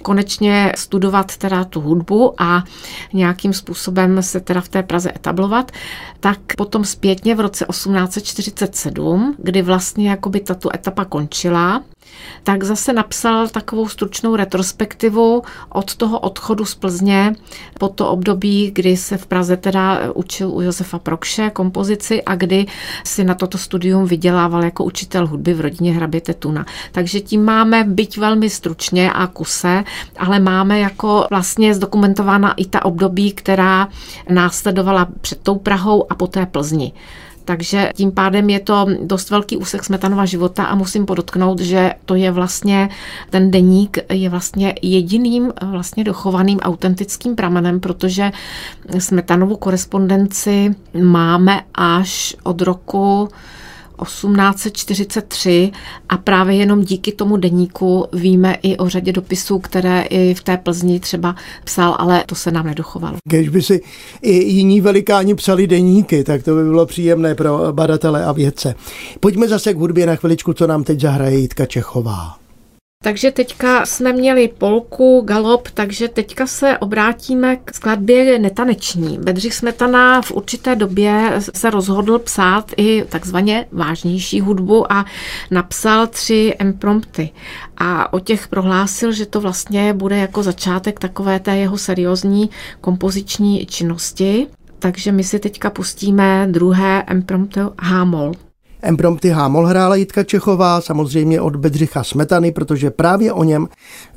konečně 0.04 0.72
studovat 0.76 1.38
teda 1.38 1.64
tu 1.64 1.82
hudbu 1.82 2.42
a 2.42 2.64
nějakým 3.14 3.54
způsobem 3.54 4.24
se 4.24 4.40
teda 4.40 4.62
v 4.62 4.70
té 4.70 4.84
Praze 4.84 5.12
etablovat, 5.16 5.72
tak 6.20 6.40
potom 6.58 6.86
zpětně 6.86 7.36
v 7.36 7.40
roce 7.40 7.66
1847, 7.70 9.36
kdy 9.38 9.62
vlastně 9.62 10.10
jakoby 10.10 10.40
tato 10.40 10.76
etapa 10.76 11.06
končila, 11.06 11.82
tak 12.44 12.64
zase 12.64 12.94
napsal 12.94 13.48
takovou 13.48 13.88
stručnou 13.88 14.36
retrospektivu 14.36 15.42
od 15.70 15.96
toho 15.96 16.20
odchodu 16.20 16.66
z 16.66 16.76
Plzně 16.76 17.36
po 17.80 17.90
to 17.90 18.10
období, 18.10 18.72
kdy 18.76 18.98
se 18.98 19.18
v 19.18 19.26
Praze 19.26 19.58
teda 19.58 20.14
učil 20.14 20.52
u 20.52 20.62
Josefa 20.62 21.00
Prokše 21.00 21.50
kompozici 21.50 22.24
a 22.24 22.36
kdy 22.36 22.66
si 23.04 23.24
na 23.24 23.36
toto 23.36 23.58
studium 23.58 24.06
vydělával 24.06 24.64
jako 24.64 24.84
učitel 24.84 25.28
hudby 25.28 25.54
v 25.54 25.62
rodině 25.62 25.94
hraběte 25.94 26.34
Tuna. 26.34 26.66
Takže 26.92 27.20
tím 27.20 27.46
máme 27.46 27.84
byť 27.84 28.18
velmi 28.18 28.50
stručně 28.50 29.14
a 29.14 29.28
kuse, 29.28 29.84
ale 30.18 30.40
máme 30.40 30.80
jako 30.80 31.28
vlastně 31.30 31.74
zdokumentována 31.74 32.54
i 32.54 32.66
ta 32.66 32.86
období, 32.86 33.32
která 33.32 33.88
následovala 34.30 35.08
před 35.22 35.40
tou 35.40 35.56
Prahou 35.56 36.12
a 36.12 36.16
poté 36.16 36.46
Plzni. 36.46 36.94
Takže 37.46 37.90
tím 37.96 38.12
pádem 38.12 38.50
je 38.50 38.60
to 38.60 38.86
dost 39.02 39.30
velký 39.30 39.58
úsek 39.58 39.84
Smetanova 39.84 40.26
života 40.26 40.64
a 40.64 40.76
musím 40.76 41.06
podotknout, 41.06 41.60
že 41.60 41.94
to 42.06 42.16
je 42.16 42.32
vlastně, 42.32 42.90
ten 43.30 43.52
deník 43.52 43.98
je 44.12 44.30
vlastně 44.30 44.76
jediným 44.82 45.54
vlastně 45.62 46.04
dochovaným 46.04 46.60
autentickým 46.60 47.36
pramenem, 47.36 47.80
protože 47.80 48.32
Smetanovu 49.00 49.56
korespondenci 49.56 50.76
máme 51.02 51.62
až 51.76 52.36
od 52.44 52.62
roku 52.62 53.30
1843 54.02 55.72
a 56.10 56.18
právě 56.18 56.56
jenom 56.56 56.82
díky 56.82 57.12
tomu 57.12 57.38
deníku 57.38 58.06
víme 58.14 58.58
i 58.62 58.78
o 58.78 58.90
řadě 58.90 59.12
dopisů, 59.12 59.60
které 59.60 60.02
i 60.02 60.34
v 60.34 60.44
té 60.44 60.58
Plzni 60.58 61.00
třeba 61.00 61.36
psal, 61.64 61.96
ale 62.00 62.24
to 62.26 62.36
se 62.36 62.52
nám 62.52 62.66
nedochovalo. 62.66 63.18
Když 63.30 63.50
by 63.50 63.62
si 63.62 63.82
i 64.22 64.32
jiní 64.32 64.82
velikáni 64.82 65.36
psali 65.36 65.68
deníky, 65.68 66.24
tak 66.24 66.44
to 66.44 66.56
by 66.56 66.64
bylo 66.64 66.86
příjemné 66.86 67.36
pro 67.36 67.74
badatele 67.74 68.26
a 68.26 68.32
vědce. 68.32 68.76
Pojďme 69.20 69.48
zase 69.48 69.74
k 69.74 69.78
hudbě 69.78 70.06
na 70.06 70.16
chviličku, 70.16 70.54
co 70.54 70.68
nám 70.68 70.84
teď 70.84 71.00
zahraje 71.00 71.38
Jitka 71.38 71.66
Čechová. 71.66 72.43
Takže 73.04 73.32
teďka 73.32 73.86
jsme 73.86 74.14
měli 74.14 74.48
polku, 74.48 75.22
galop, 75.26 75.70
takže 75.74 76.08
teďka 76.08 76.48
se 76.48 76.78
obrátíme 76.78 77.56
k 77.56 77.74
skladbě 77.76 78.40
netaneční. 78.40 79.18
Bedřich 79.18 79.54
Smetana 79.54 80.22
v 80.22 80.32
určité 80.32 80.76
době 80.76 81.34
se 81.54 81.70
rozhodl 81.70 82.20
psát 82.20 82.72
i 82.78 83.06
takzvaně 83.10 83.66
vážnější 83.72 84.42
hudbu 84.42 84.92
a 84.92 85.06
napsal 85.52 86.08
tři 86.08 86.54
imprompty. 86.60 87.30
A 87.78 88.14
o 88.14 88.20
těch 88.20 88.48
prohlásil, 88.48 89.12
že 89.12 89.26
to 89.26 89.42
vlastně 89.42 89.94
bude 89.94 90.18
jako 90.18 90.44
začátek 90.44 91.00
takové 91.00 91.40
té 91.40 91.58
jeho 91.58 91.78
seriózní 91.78 92.50
kompoziční 92.82 93.66
činnosti. 93.66 94.48
Takže 94.80 95.12
my 95.12 95.24
si 95.24 95.40
teďka 95.40 95.70
pustíme 95.70 96.48
druhé 96.52 97.04
impromptu 97.12 97.74
H-moll. 97.80 98.34
Emprompty 98.84 99.30
Hámol 99.30 99.66
hrála 99.66 99.96
Jitka 99.96 100.24
Čechová, 100.24 100.82
samozřejmě 100.82 101.42
od 101.42 101.56
Bedřicha 101.56 102.04
Smetany, 102.04 102.52
protože 102.52 102.92
právě 102.92 103.34
o 103.34 103.44
něm 103.44 103.68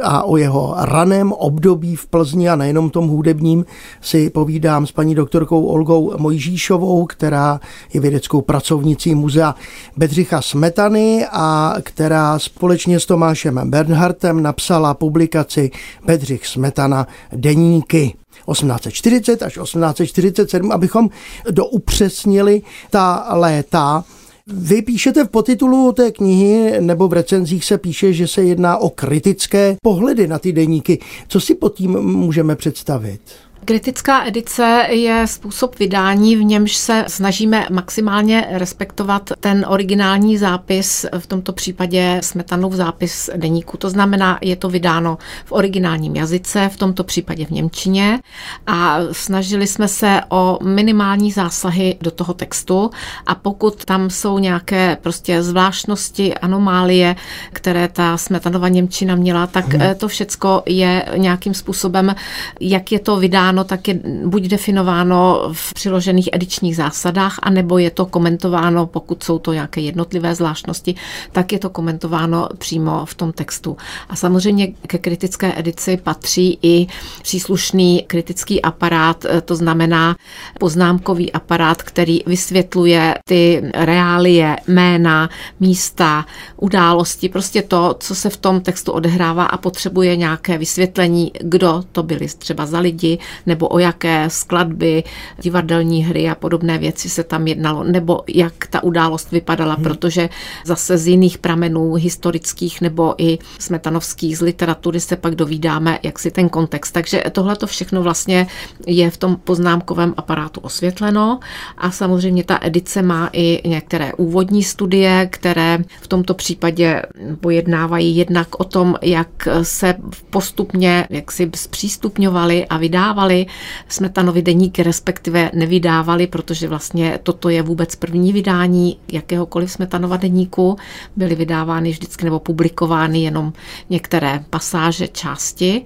a 0.02 0.22
o 0.22 0.36
jeho 0.36 0.74
raném 0.78 1.32
období 1.32 1.96
v 1.96 2.06
Plzni 2.06 2.48
a 2.48 2.56
nejenom 2.56 2.90
tom 2.90 3.08
hudebním 3.08 3.64
si 4.00 4.30
povídám 4.30 4.86
s 4.86 4.92
paní 4.92 5.14
doktorkou 5.14 5.66
Olgou 5.66 6.14
Mojžíšovou, 6.18 7.06
která 7.06 7.60
je 7.92 8.00
vědeckou 8.00 8.40
pracovnicí 8.40 9.14
muzea 9.14 9.54
Bedřicha 9.96 10.42
Smetany 10.42 11.26
a 11.32 11.74
která 11.82 12.38
společně 12.38 13.00
s 13.00 13.06
Tomášem 13.06 13.60
Bernhardtem 13.64 14.42
napsala 14.42 14.94
publikaci 14.94 15.70
Bedřich 16.06 16.46
Smetana 16.46 17.06
Deníky. 17.32 18.14
1840 18.52 19.42
až 19.42 19.58
1847, 19.62 20.72
abychom 20.72 21.08
doupřesnili 21.50 22.62
ta 22.90 23.26
léta. 23.30 24.04
Vy 24.52 24.82
píšete 24.82 25.24
v 25.24 25.28
podtitulu 25.28 25.92
té 25.92 26.10
knihy, 26.10 26.80
nebo 26.80 27.08
v 27.08 27.12
recenzích 27.12 27.64
se 27.64 27.78
píše, 27.78 28.12
že 28.12 28.26
se 28.26 28.42
jedná 28.42 28.76
o 28.76 28.90
kritické 28.90 29.76
pohledy 29.82 30.26
na 30.26 30.38
ty 30.38 30.52
deníky. 30.52 30.98
Co 31.28 31.40
si 31.40 31.54
pod 31.54 31.74
tím 31.74 31.90
můžeme 32.00 32.56
představit? 32.56 33.20
Kritická 33.66 34.24
edice 34.26 34.86
je 34.90 35.26
způsob 35.26 35.78
vydání, 35.78 36.36
v 36.36 36.44
němž 36.44 36.76
se 36.76 37.04
snažíme 37.08 37.66
maximálně 37.70 38.46
respektovat 38.50 39.30
ten 39.40 39.66
originální 39.68 40.38
zápis, 40.38 41.06
v 41.18 41.26
tomto 41.26 41.52
případě 41.52 42.20
Smetanův 42.22 42.72
zápis 42.72 43.30
deníku. 43.36 43.76
To 43.76 43.90
znamená, 43.90 44.38
je 44.40 44.56
to 44.56 44.68
vydáno 44.68 45.18
v 45.44 45.52
originálním 45.52 46.16
jazyce, 46.16 46.70
v 46.72 46.76
tomto 46.76 47.04
případě 47.04 47.46
v 47.46 47.50
Němčině 47.50 48.20
a 48.66 48.98
snažili 49.12 49.66
jsme 49.66 49.88
se 49.88 50.20
o 50.28 50.58
minimální 50.62 51.32
zásahy 51.32 51.96
do 52.00 52.10
toho 52.10 52.34
textu 52.34 52.90
a 53.26 53.34
pokud 53.34 53.84
tam 53.84 54.10
jsou 54.10 54.38
nějaké 54.38 54.98
prostě 55.00 55.42
zvláštnosti, 55.42 56.34
anomálie, 56.34 57.16
které 57.52 57.88
ta 57.88 58.16
Smetanova 58.16 58.68
Němčina 58.68 59.14
měla, 59.14 59.46
tak 59.46 59.74
hmm. 59.74 59.94
to 59.94 60.08
všecko 60.08 60.62
je 60.66 61.06
nějakým 61.16 61.54
způsobem, 61.54 62.14
jak 62.60 62.92
je 62.92 62.98
to 62.98 63.16
vydáno 63.16 63.55
definováno, 63.56 63.64
tak 63.64 63.88
je 63.88 64.00
buď 64.26 64.42
definováno 64.42 65.48
v 65.52 65.74
přiložených 65.74 66.28
edičních 66.32 66.76
zásadách, 66.76 67.38
anebo 67.42 67.78
je 67.78 67.90
to 67.90 68.06
komentováno, 68.06 68.86
pokud 68.86 69.22
jsou 69.22 69.38
to 69.38 69.52
nějaké 69.52 69.80
jednotlivé 69.80 70.34
zvláštnosti, 70.34 70.94
tak 71.32 71.52
je 71.52 71.58
to 71.58 71.70
komentováno 71.70 72.48
přímo 72.58 73.06
v 73.06 73.14
tom 73.14 73.32
textu. 73.32 73.76
A 74.08 74.16
samozřejmě 74.16 74.66
ke 74.86 74.98
kritické 74.98 75.52
edici 75.56 75.96
patří 75.96 76.58
i 76.62 76.86
příslušný 77.22 78.04
kritický 78.06 78.62
aparát, 78.62 79.24
e, 79.24 79.40
to 79.40 79.56
znamená 79.56 80.16
poznámkový 80.60 81.32
aparát, 81.32 81.82
který 81.82 82.20
vysvětluje 82.26 83.14
ty 83.24 83.62
reálie, 83.74 84.56
jména, 84.68 85.30
místa, 85.60 86.26
události, 86.56 87.28
prostě 87.28 87.62
to, 87.62 87.96
co 88.00 88.14
se 88.14 88.30
v 88.30 88.36
tom 88.36 88.60
textu 88.60 88.92
odehrává 88.92 89.44
a 89.44 89.56
potřebuje 89.56 90.16
nějaké 90.16 90.58
vysvětlení, 90.58 91.32
kdo 91.40 91.84
to 91.92 92.02
byli 92.02 92.26
třeba 92.38 92.66
za 92.66 92.78
lidi, 92.80 93.18
nebo 93.46 93.68
o 93.68 93.78
jaké 93.78 94.30
skladby, 94.30 95.04
divadelní 95.40 96.04
hry 96.04 96.28
a 96.28 96.34
podobné 96.34 96.78
věci 96.78 97.08
se 97.08 97.24
tam 97.24 97.46
jednalo, 97.46 97.84
nebo 97.84 98.20
jak 98.28 98.66
ta 98.66 98.82
událost 98.82 99.30
vypadala, 99.30 99.74
hmm. 99.74 99.84
protože 99.84 100.28
zase 100.64 100.98
z 100.98 101.06
jiných 101.06 101.38
pramenů 101.38 101.94
historických 101.94 102.80
nebo 102.80 103.14
i 103.18 103.38
smetanovských 103.58 104.38
z 104.38 104.40
literatury 104.40 105.00
se 105.00 105.16
pak 105.16 105.34
dovídáme, 105.34 105.98
jak 106.02 106.18
si 106.18 106.30
ten 106.30 106.48
kontext. 106.48 106.92
Takže 106.92 107.22
tohle 107.32 107.56
to 107.56 107.66
všechno 107.66 108.02
vlastně 108.02 108.46
je 108.86 109.10
v 109.10 109.16
tom 109.16 109.36
poznámkovém 109.36 110.14
aparátu 110.16 110.60
osvětleno 110.60 111.40
a 111.78 111.90
samozřejmě 111.90 112.44
ta 112.44 112.58
edice 112.62 113.02
má 113.02 113.30
i 113.32 113.68
některé 113.68 114.12
úvodní 114.14 114.62
studie, 114.62 115.28
které 115.30 115.78
v 116.00 116.08
tomto 116.08 116.34
případě 116.34 117.02
pojednávají 117.40 118.16
jednak 118.16 118.60
o 118.60 118.64
tom, 118.64 118.94
jak 119.02 119.48
se 119.62 119.94
postupně 120.30 121.06
jak 121.10 121.32
si 121.32 121.50
zpřístupňovali 121.54 122.66
a 122.66 122.76
vydávali 122.76 123.35
vydávali 123.44 123.46
Smetanovi 123.88 124.42
deníky, 124.42 124.82
respektive 124.82 125.50
nevydávali, 125.54 126.26
protože 126.26 126.68
vlastně 126.68 127.18
toto 127.22 127.48
je 127.48 127.62
vůbec 127.62 127.96
první 127.96 128.32
vydání 128.32 128.98
jakéhokoliv 129.12 129.70
Smetanova 129.70 130.16
deníku. 130.16 130.76
Byly 131.16 131.34
vydávány 131.34 131.90
vždycky 131.90 132.24
nebo 132.24 132.38
publikovány 132.38 133.22
jenom 133.22 133.52
některé 133.90 134.44
pasáže, 134.50 135.08
části. 135.08 135.82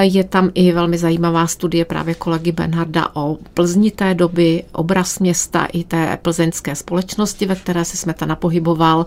Je 0.00 0.24
tam 0.24 0.50
i 0.54 0.72
velmi 0.72 0.98
zajímavá 0.98 1.46
studie 1.46 1.84
právě 1.84 2.14
kolegy 2.14 2.52
Benharda 2.52 3.08
o 3.16 3.38
Plzni 3.54 3.90
té 3.90 4.14
doby, 4.14 4.64
obraz 4.72 5.18
města 5.18 5.64
i 5.64 5.84
té 5.84 6.18
plzeňské 6.22 6.74
společnosti, 6.74 7.46
ve 7.46 7.56
které 7.56 7.84
se 7.84 7.96
Smetana 7.96 8.36
pohyboval. 8.36 9.04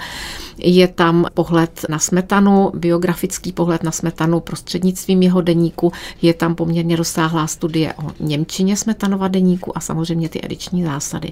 Je 0.57 0.87
tam 0.87 1.25
pohled 1.33 1.85
na 1.89 1.99
Smetanu, 1.99 2.71
biografický 2.75 3.51
pohled 3.51 3.83
na 3.83 3.91
Smetanu 3.91 4.39
prostřednictvím 4.39 5.23
jeho 5.23 5.41
deníku. 5.41 5.91
Je 6.21 6.33
tam 6.33 6.55
poměrně 6.55 6.95
rozsáhlá 6.95 7.47
studie 7.47 7.93
o 7.93 8.11
Němčině 8.19 8.77
Smetanova 8.77 9.27
deníku 9.27 9.77
a 9.77 9.79
samozřejmě 9.79 10.29
ty 10.29 10.39
ediční 10.43 10.83
zásady. 10.83 11.31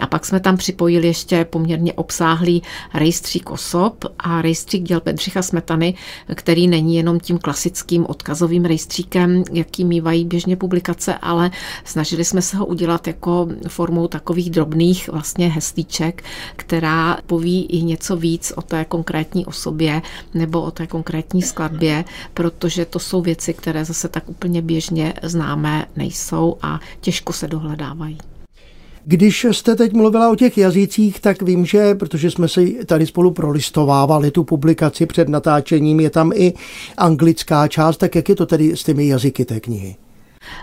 A 0.00 0.06
pak 0.06 0.26
jsme 0.26 0.40
tam 0.40 0.56
připojili 0.56 1.06
ještě 1.06 1.44
poměrně 1.44 1.92
obsáhlý 1.92 2.62
rejstřík 2.94 3.50
osob 3.50 4.04
a 4.18 4.42
rejstřík 4.42 4.82
děl 4.82 5.00
Bedřicha 5.04 5.42
Smetany, 5.42 5.94
který 6.34 6.68
není 6.68 6.96
jenom 6.96 7.20
tím 7.20 7.38
klasickým 7.38 8.06
odkazovým 8.08 8.64
rejstříkem, 8.64 8.99
rejstříkem, 9.00 9.44
jaký 9.52 9.84
mývají 9.84 10.24
běžně 10.24 10.56
publikace, 10.56 11.14
ale 11.14 11.50
snažili 11.84 12.24
jsme 12.24 12.42
se 12.42 12.56
ho 12.56 12.66
udělat 12.66 13.06
jako 13.06 13.48
formou 13.68 14.08
takových 14.08 14.50
drobných 14.50 15.08
vlastně 15.08 15.48
heslíček, 15.48 16.22
která 16.56 17.18
poví 17.26 17.66
i 17.66 17.82
něco 17.82 18.16
víc 18.16 18.52
o 18.56 18.62
té 18.62 18.84
konkrétní 18.84 19.46
osobě 19.46 20.02
nebo 20.34 20.62
o 20.62 20.70
té 20.70 20.86
konkrétní 20.86 21.42
skladbě, 21.42 22.04
protože 22.34 22.84
to 22.84 22.98
jsou 22.98 23.22
věci, 23.22 23.54
které 23.54 23.84
zase 23.84 24.08
tak 24.08 24.28
úplně 24.28 24.62
běžně 24.62 25.14
známé 25.22 25.86
nejsou 25.96 26.56
a 26.62 26.80
těžko 27.00 27.32
se 27.32 27.48
dohledávají. 27.48 28.18
Když 29.04 29.46
jste 29.50 29.76
teď 29.76 29.92
mluvila 29.92 30.30
o 30.30 30.34
těch 30.34 30.58
jazycích, 30.58 31.20
tak 31.20 31.42
vím, 31.42 31.66
že 31.66 31.94
protože 31.94 32.30
jsme 32.30 32.48
si 32.48 32.78
tady 32.86 33.06
spolu 33.06 33.30
prolistovávali 33.30 34.30
tu 34.30 34.44
publikaci 34.44 35.06
před 35.06 35.28
natáčením, 35.28 36.00
je 36.00 36.10
tam 36.10 36.32
i 36.34 36.52
anglická 36.96 37.68
část, 37.68 37.96
tak 37.96 38.14
jak 38.14 38.28
je 38.28 38.34
to 38.34 38.46
tedy 38.46 38.76
s 38.76 38.84
těmi 38.84 39.08
jazyky 39.08 39.44
té 39.44 39.60
knihy? 39.60 39.96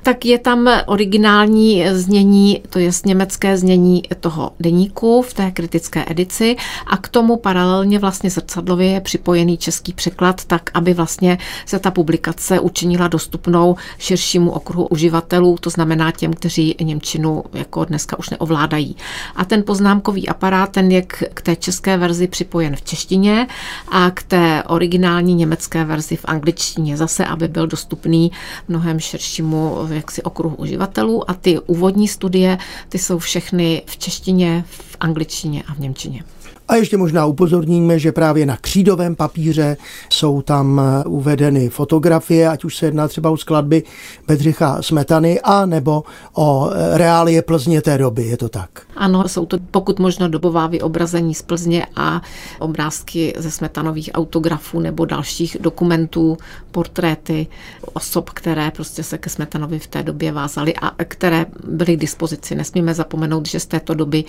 Tak 0.08 0.26
je 0.26 0.40
tam 0.40 0.70
originální 0.86 1.86
znění, 1.92 2.62
to 2.70 2.80
je 2.80 2.92
německé 3.06 3.58
znění 3.58 4.04
toho 4.20 4.52
deníku 4.60 5.22
v 5.22 5.34
té 5.34 5.52
kritické 5.52 6.06
edici 6.08 6.56
a 6.88 6.98
k 6.98 7.08
tomu 7.08 7.38
paralelně 7.38 8.00
vlastně 8.00 8.30
zrcadlově 8.30 8.92
je 8.92 9.02
připojený 9.02 9.58
český 9.58 9.94
překlad, 9.94 10.46
tak 10.46 10.70
aby 10.74 10.94
vlastně 10.94 11.38
se 11.66 11.80
ta 11.80 11.92
publikace 11.92 12.60
učinila 12.60 13.08
dostupnou 13.08 13.76
širšímu 13.98 14.52
okruhu 14.52 14.88
uživatelů, 14.88 15.58
to 15.60 15.70
znamená 15.70 16.12
těm, 16.12 16.34
kteří 16.34 16.76
Němčinu 16.82 17.44
jako 17.54 17.86
dneska 17.86 18.20
už 18.20 18.30
neovládají. 18.30 18.96
A 19.36 19.46
ten 19.46 19.64
poznámkový 19.64 20.30
aparát, 20.30 20.72
ten 20.72 20.92
je 20.92 21.02
k 21.34 21.42
té 21.42 21.56
české 21.56 21.98
verzi 21.98 22.28
připojen 22.28 22.76
v 22.76 22.82
češtině 22.82 23.48
a 23.92 24.12
k 24.12 24.24
té 24.24 24.64
originální 24.68 25.36
německé 25.36 25.86
verzi 25.86 26.16
v 26.16 26.26
angličtině, 26.26 26.98
zase, 26.98 27.26
aby 27.26 27.48
byl 27.48 27.68
dostupný 27.68 28.32
mnohem 28.68 29.00
širšímu 29.00 29.67
jaksi 29.90 30.24
okruhu 30.24 30.56
uživatelů 30.56 31.30
a 31.30 31.34
ty 31.34 31.60
úvodní 31.60 32.08
studie, 32.08 32.58
ty 32.90 33.00
jsou 33.00 33.18
všechny 33.18 33.82
v 33.86 33.98
češtině, 33.98 34.64
v 34.68 34.98
angličtině 35.00 35.64
a 35.68 35.74
v 35.74 35.80
němčině. 35.80 36.24
A 36.68 36.76
ještě 36.76 36.98
možná 36.98 37.26
upozorníme, 37.26 38.00
že 38.00 38.12
právě 38.12 38.46
na 38.46 38.58
křídovém 38.58 39.16
papíře 39.16 39.78
jsou 40.10 40.42
tam 40.42 40.82
uvedeny 41.06 41.70
fotografie, 41.70 42.50
ať 42.50 42.64
už 42.64 42.78
se 42.78 42.86
jedná 42.86 43.08
třeba 43.08 43.30
o 43.30 43.38
skladby 43.38 43.84
Bedřicha 44.28 44.82
Smetany 44.82 45.42
a 45.42 45.66
nebo 45.66 46.04
o 46.34 46.70
reálie 46.94 47.42
Plzně 47.42 47.82
té 47.82 47.98
doby, 47.98 48.24
je 48.24 48.38
to 48.38 48.50
tak? 48.50 48.70
Ano, 48.96 49.28
jsou 49.28 49.46
to 49.46 49.58
pokud 49.72 50.00
možno 50.00 50.30
dobová 50.30 50.68
vyobrazení 50.68 51.34
z 51.36 51.42
Plzně 51.42 51.86
a 51.96 52.22
obrázky 52.60 53.34
ze 53.38 53.52
Smetanových 53.52 54.10
autografů 54.14 54.80
nebo 54.80 55.06
dalších 55.06 55.58
dokumentů, 55.60 56.38
portréty 56.72 57.48
osob, 57.94 58.30
které 58.30 58.72
prostě 58.72 59.04
se 59.04 59.18
ke 59.18 59.30
Smetanovi 59.30 59.80
v 59.80 59.88
té 59.88 60.04
době 60.04 60.32
vázaly 60.32 60.74
a 60.82 61.04
které 61.04 61.46
byly 61.68 61.96
k 61.96 62.00
dispozici. 62.00 62.56
Nesmíme 62.56 62.94
zapomenout, 62.94 63.48
že 63.48 63.60
z 63.60 63.66
této 63.66 63.94
doby 63.94 64.24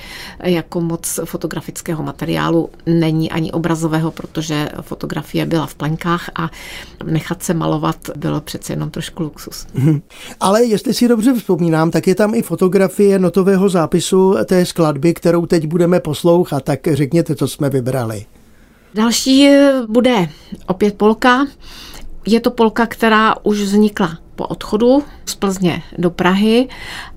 jako 0.45 0.81
moc 0.81 1.21
fotografického 1.25 2.03
materiálu 2.03 2.28
materiálu 2.29 2.71
není 2.87 3.31
ani 3.31 3.53
obrazového, 3.53 4.11
protože 4.11 4.69
fotografie 4.81 5.47
byla 5.47 5.67
v 5.67 5.75
plenkách 5.75 6.31
a 6.35 6.51
nechat 7.05 7.43
se 7.43 7.55
malovat 7.55 7.97
bylo 8.17 8.41
přece 8.41 8.73
jenom 8.73 8.91
trošku 8.91 9.23
luxus. 9.23 9.67
Hmm. 9.75 10.03
Ale 10.41 10.65
jestli 10.65 10.95
si 10.95 11.09
dobře 11.09 11.35
vzpomínám, 11.35 11.91
tak 11.91 12.07
je 12.07 12.15
tam 12.15 12.35
i 12.35 12.43
fotografie 12.43 13.19
notového 13.19 13.69
zápisu 13.69 14.35
té 14.45 14.67
skladby, 14.67 15.15
kterou 15.15 15.47
teď 15.47 15.67
budeme 15.67 16.01
poslouchat, 16.01 16.65
tak 16.65 16.81
řekněte, 16.93 17.35
co 17.35 17.49
jsme 17.49 17.71
vybrali. 17.71 18.27
Další 18.95 19.49
bude 19.89 20.29
opět 20.67 20.95
polka. 20.95 21.47
Je 22.27 22.41
to 22.41 22.51
polka, 22.51 22.87
která 22.87 23.35
už 23.43 23.61
vznikla 23.61 24.19
po 24.39 24.47
odchodu 24.47 25.03
z 25.27 25.35
Plzně 25.35 25.83
do 25.99 26.11
Prahy 26.11 26.69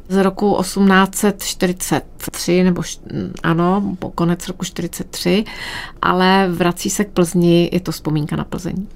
z 0.10 0.24
roku 0.24 0.58
1843, 0.62 2.64
nebo 2.64 2.82
ano, 3.44 3.96
po 4.00 4.10
konec 4.10 4.48
roku 4.48 4.66
43, 4.66 5.44
ale 6.02 6.50
vrací 6.52 6.90
se 6.90 7.06
k 7.06 7.12
Plzni, 7.12 7.70
je 7.74 7.80
to 7.80 7.92
vzpomínka 7.92 8.36
na 8.36 8.44
Plzeň. 8.44 8.88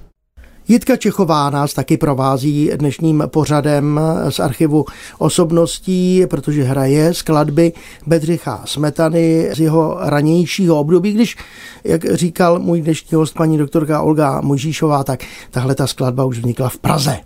Jitka 0.68 0.96
Čechová 0.96 1.50
nás 1.50 1.74
taky 1.74 1.96
provází 1.96 2.70
dnešním 2.76 3.22
pořadem 3.26 4.00
z 4.28 4.40
archivu 4.40 4.84
osobností, 5.18 6.22
protože 6.30 6.62
hraje 6.62 7.14
skladby 7.14 7.72
Bedřicha 8.06 8.62
Smetany 8.64 9.50
z 9.54 9.60
jeho 9.60 9.96
ranějšího 10.00 10.80
období, 10.80 11.12
když, 11.12 11.36
jak 11.84 12.14
říkal 12.14 12.58
můj 12.58 12.80
dnešní 12.80 13.16
host, 13.16 13.34
paní 13.34 13.58
doktorka 13.58 14.02
Olga 14.02 14.40
Možíšová, 14.40 15.04
tak 15.04 15.24
tahle 15.50 15.74
ta 15.74 15.86
skladba 15.86 16.24
už 16.24 16.38
vznikla 16.38 16.68
v 16.68 16.78
Praze. 16.78 17.18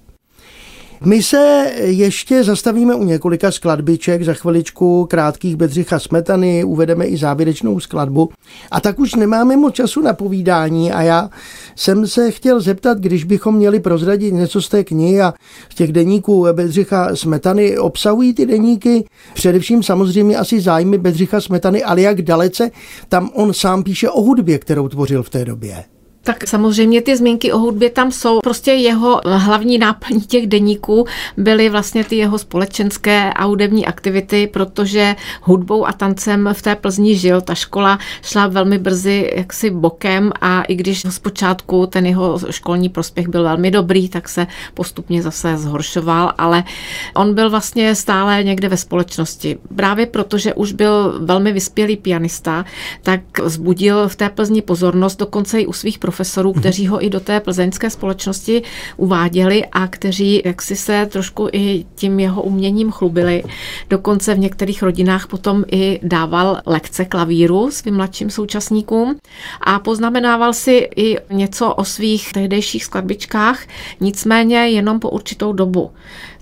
My 1.05 1.23
se 1.23 1.73
ještě 1.79 2.45
zastavíme 2.45 2.95
u 2.95 3.05
několika 3.05 3.51
skladbiček, 3.51 4.25
za 4.25 4.35
chviličku 4.35 5.07
krátkých 5.11 5.57
Bedřicha 5.57 5.99
Smetany, 5.99 6.65
uvedeme 6.65 7.07
i 7.07 7.17
závěrečnou 7.17 7.81
skladbu. 7.81 8.29
A 8.71 8.81
tak 8.81 8.99
už 8.99 9.15
nemáme 9.15 9.57
moc 9.57 9.75
času 9.75 10.01
na 10.01 10.13
povídání 10.13 10.93
a 10.93 11.03
já 11.03 11.31
jsem 11.77 12.07
se 12.07 12.31
chtěl 12.31 12.61
zeptat, 12.61 12.99
když 12.99 13.25
bychom 13.25 13.55
měli 13.55 13.81
prozradit 13.81 14.35
něco 14.35 14.63
z 14.63 14.69
té 14.69 14.85
knihy 14.85 15.21
a 15.21 15.35
z 15.71 15.75
těch 15.75 15.93
deníků 15.93 16.47
Bedřicha 16.53 17.17
Smetany, 17.17 17.79
obsahují 17.79 18.35
ty 18.35 18.47
deníky 18.47 19.05
především 19.35 19.83
samozřejmě 19.83 20.37
asi 20.37 20.61
zájmy 20.61 20.99
Bedřicha 20.99 21.41
Smetany, 21.41 21.85
ale 21.85 22.01
jak 22.01 22.23
dalece 22.23 22.71
tam 23.09 23.31
on 23.35 23.53
sám 23.53 23.83
píše 23.83 24.11
o 24.11 24.21
hudbě, 24.23 24.59
kterou 24.59 24.89
tvořil 24.89 25.23
v 25.23 25.31
té 25.31 25.45
době. 25.45 25.85
Tak 26.23 26.47
samozřejmě 26.47 27.03
ty 27.03 27.17
zmínky 27.17 27.53
o 27.53 27.59
hudbě 27.59 27.91
tam 27.91 28.13
jsou. 28.13 28.41
Prostě 28.41 28.73
jeho 28.73 29.21
hlavní 29.25 29.79
náplní 29.79 30.21
těch 30.21 30.47
deníků 30.47 31.07
byly 31.37 31.69
vlastně 31.69 32.05
ty 32.05 32.17
jeho 32.17 32.39
společenské 32.39 33.33
a 33.33 33.45
hudební 33.45 33.87
aktivity, 33.87 34.47
protože 34.47 35.17
hudbou 35.43 35.87
a 35.87 35.93
tancem 35.93 36.51
v 36.53 36.63
té 36.63 36.77
Plzni 36.77 37.17
žil. 37.17 37.41
Ta 37.41 37.55
škola 37.55 37.99
šla 38.23 38.47
velmi 38.47 38.79
brzy 38.79 39.33
jaksi 39.37 39.71
bokem 39.71 40.33
a 40.41 40.63
i 40.63 40.75
když 40.75 41.03
zpočátku 41.11 41.87
ten 41.87 42.07
jeho 42.07 42.39
školní 42.51 42.89
prospěch 42.89 43.29
byl 43.29 43.43
velmi 43.43 43.71
dobrý, 43.71 44.09
tak 44.09 44.29
se 44.29 44.47
postupně 44.75 45.23
zase 45.23 45.57
zhoršoval, 45.57 46.33
ale 46.39 46.65
on 47.15 47.35
byl 47.35 47.51
vlastně 47.51 47.95
stále 47.95 48.45
někde 48.45 48.69
ve 48.69 48.77
společnosti. 48.77 49.59
Právě 49.77 50.07
protože 50.07 50.55
už 50.55 50.73
byl 50.73 51.19
velmi 51.21 51.53
vyspělý 51.53 51.97
pianista, 51.97 52.65
tak 53.03 53.21
vzbudil 53.39 54.09
v 54.09 54.17
té 54.17 54.29
Plzni 54.29 54.63
pozornost, 54.63 55.19
dokonce 55.19 55.61
i 55.61 55.67
u 55.67 55.73
svých 55.73 55.99
profesorů, 56.11 56.53
kteří 56.53 56.87
ho 56.87 57.05
i 57.05 57.11
do 57.11 57.21
té 57.21 57.41
plzeňské 57.41 57.91
společnosti 57.91 58.63
uváděli 58.97 59.65
a 59.73 59.87
kteří 59.87 60.43
jaksi 60.45 60.77
se 60.77 61.07
trošku 61.07 61.49
i 61.53 61.85
tím 61.95 62.21
jeho 62.21 62.43
uměním 62.43 62.91
chlubili. 62.91 63.43
Dokonce 63.91 64.35
v 64.35 64.39
některých 64.39 64.83
rodinách 64.83 65.27
potom 65.27 65.65
i 65.73 66.01
dával 66.03 66.61
lekce 66.67 67.05
klavíru 67.05 67.71
svým 67.71 67.97
mladším 67.97 68.31
současníkům 68.31 69.17
a 69.61 69.79
poznamenával 69.79 70.53
si 70.53 70.89
i 70.97 71.17
něco 71.31 71.75
o 71.75 71.85
svých 71.85 72.33
tehdejších 72.33 72.85
skladbičkách, 72.85 73.67
nicméně 74.01 74.69
jenom 74.69 75.01
po 75.01 75.11
určitou 75.11 75.53
dobu. 75.53 75.91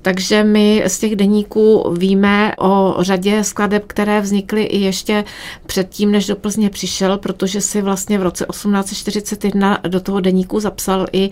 Takže 0.03 0.45
my 0.45 0.85
z 0.87 0.99
těch 0.99 1.17
deníků 1.17 1.95
víme 1.99 2.53
o 2.59 2.97
řadě 3.01 3.45
skladeb, 3.45 3.85
které 3.87 4.21
vznikly 4.21 4.63
i 4.63 4.79
ještě 4.79 5.25
předtím, 5.67 6.13
než 6.13 6.27
do 6.27 6.37
Plzně 6.37 6.71
přišel, 6.71 7.19
protože 7.19 7.61
si 7.61 7.83
vlastně 7.83 8.19
v 8.19 8.23
roce 8.23 8.47
1841 8.51 9.79
do 9.89 10.01
toho 10.01 10.21
deníku 10.21 10.61
zapsal 10.61 11.07
i 11.13 11.31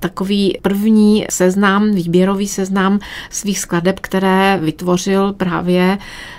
takový 0.00 0.58
první 0.62 1.26
seznam, 1.30 1.94
výběrový 1.94 2.48
seznam 2.48 3.00
svých 3.30 3.58
skladeb, 3.58 4.00
které 4.00 4.58
vytvořil 4.62 5.32
právě 5.32 5.98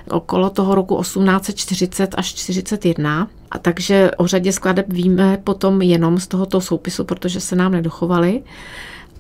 okolo 0.10 0.50
toho 0.50 0.76
roku 0.76 1.02
1840 1.02 2.16
až 2.18 2.34
41. 2.34 3.28
A 3.52 3.60
takže 3.60 4.12
o 4.18 4.28
řadě 4.28 4.52
skladeb 4.52 4.86
víme 4.90 5.38
potom 5.44 5.82
jenom 5.82 6.20
z 6.20 6.28
tohoto 6.28 6.62
soupisu, 6.62 7.04
protože 7.04 7.40
se 7.40 7.56
nám 7.56 7.72
nedochovaly 7.72 8.44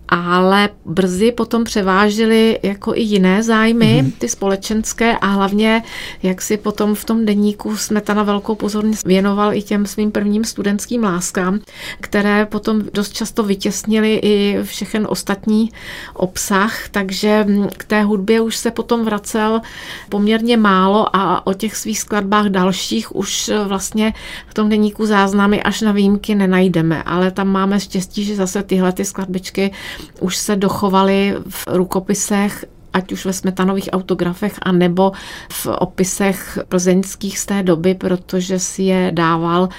ale 0.07 0.69
brzy 0.85 1.31
potom 1.31 1.63
převážily 1.63 2.59
jako 2.63 2.95
i 2.95 3.01
jiné 3.01 3.43
zájmy, 3.43 4.03
mm-hmm. 4.03 4.11
ty 4.17 4.29
společenské 4.29 5.17
a 5.17 5.27
hlavně, 5.27 5.83
jak 6.23 6.41
si 6.41 6.57
potom 6.57 6.95
v 6.95 7.05
tom 7.05 7.25
deníku 7.25 7.77
Smetana 7.77 8.23
velkou 8.23 8.55
pozornost 8.55 9.05
věnoval 9.05 9.53
i 9.53 9.61
těm 9.61 9.85
svým 9.85 10.11
prvním 10.11 10.43
studentským 10.43 11.03
láskám, 11.03 11.59
které 12.01 12.45
potom 12.45 12.83
dost 12.93 13.13
často 13.13 13.43
vytěsnili 13.43 14.19
i 14.23 14.57
všechen 14.63 15.07
ostatní 15.09 15.71
obsah, 16.13 16.89
takže 16.89 17.45
k 17.77 17.83
té 17.83 18.03
hudbě 18.03 18.41
už 18.41 18.57
se 18.57 18.71
potom 18.71 19.05
vracel 19.05 19.61
poměrně 20.09 20.57
málo 20.57 21.15
a 21.15 21.47
o 21.47 21.53
těch 21.53 21.75
svých 21.75 21.99
skladbách 21.99 22.45
dalších 22.45 23.15
už 23.15 23.51
vlastně 23.63 24.13
v 24.47 24.53
tom 24.53 24.69
deníku 24.69 25.05
záznamy 25.05 25.63
až 25.63 25.81
na 25.81 25.91
výjimky 25.91 26.35
nenajdeme, 26.35 27.03
ale 27.03 27.31
tam 27.31 27.47
máme 27.47 27.79
štěstí, 27.79 28.23
že 28.23 28.35
zase 28.35 28.63
tyhle 28.63 28.91
ty 28.91 29.05
skladbičky 29.05 29.71
už 30.19 30.37
se 30.37 30.55
dochovaly 30.55 31.35
v 31.49 31.67
rukopisech 31.67 32.65
ať 32.93 33.11
už 33.11 33.25
ve 33.25 33.33
smetanových 33.33 33.89
autografech, 33.91 34.59
anebo 34.61 35.11
v 35.51 35.67
opisech 35.67 36.59
plzeňských 36.69 37.39
z 37.39 37.45
té 37.45 37.63
doby, 37.63 37.93
protože 37.93 38.59
si 38.59 38.83
je 38.83 39.11
dával 39.13 39.69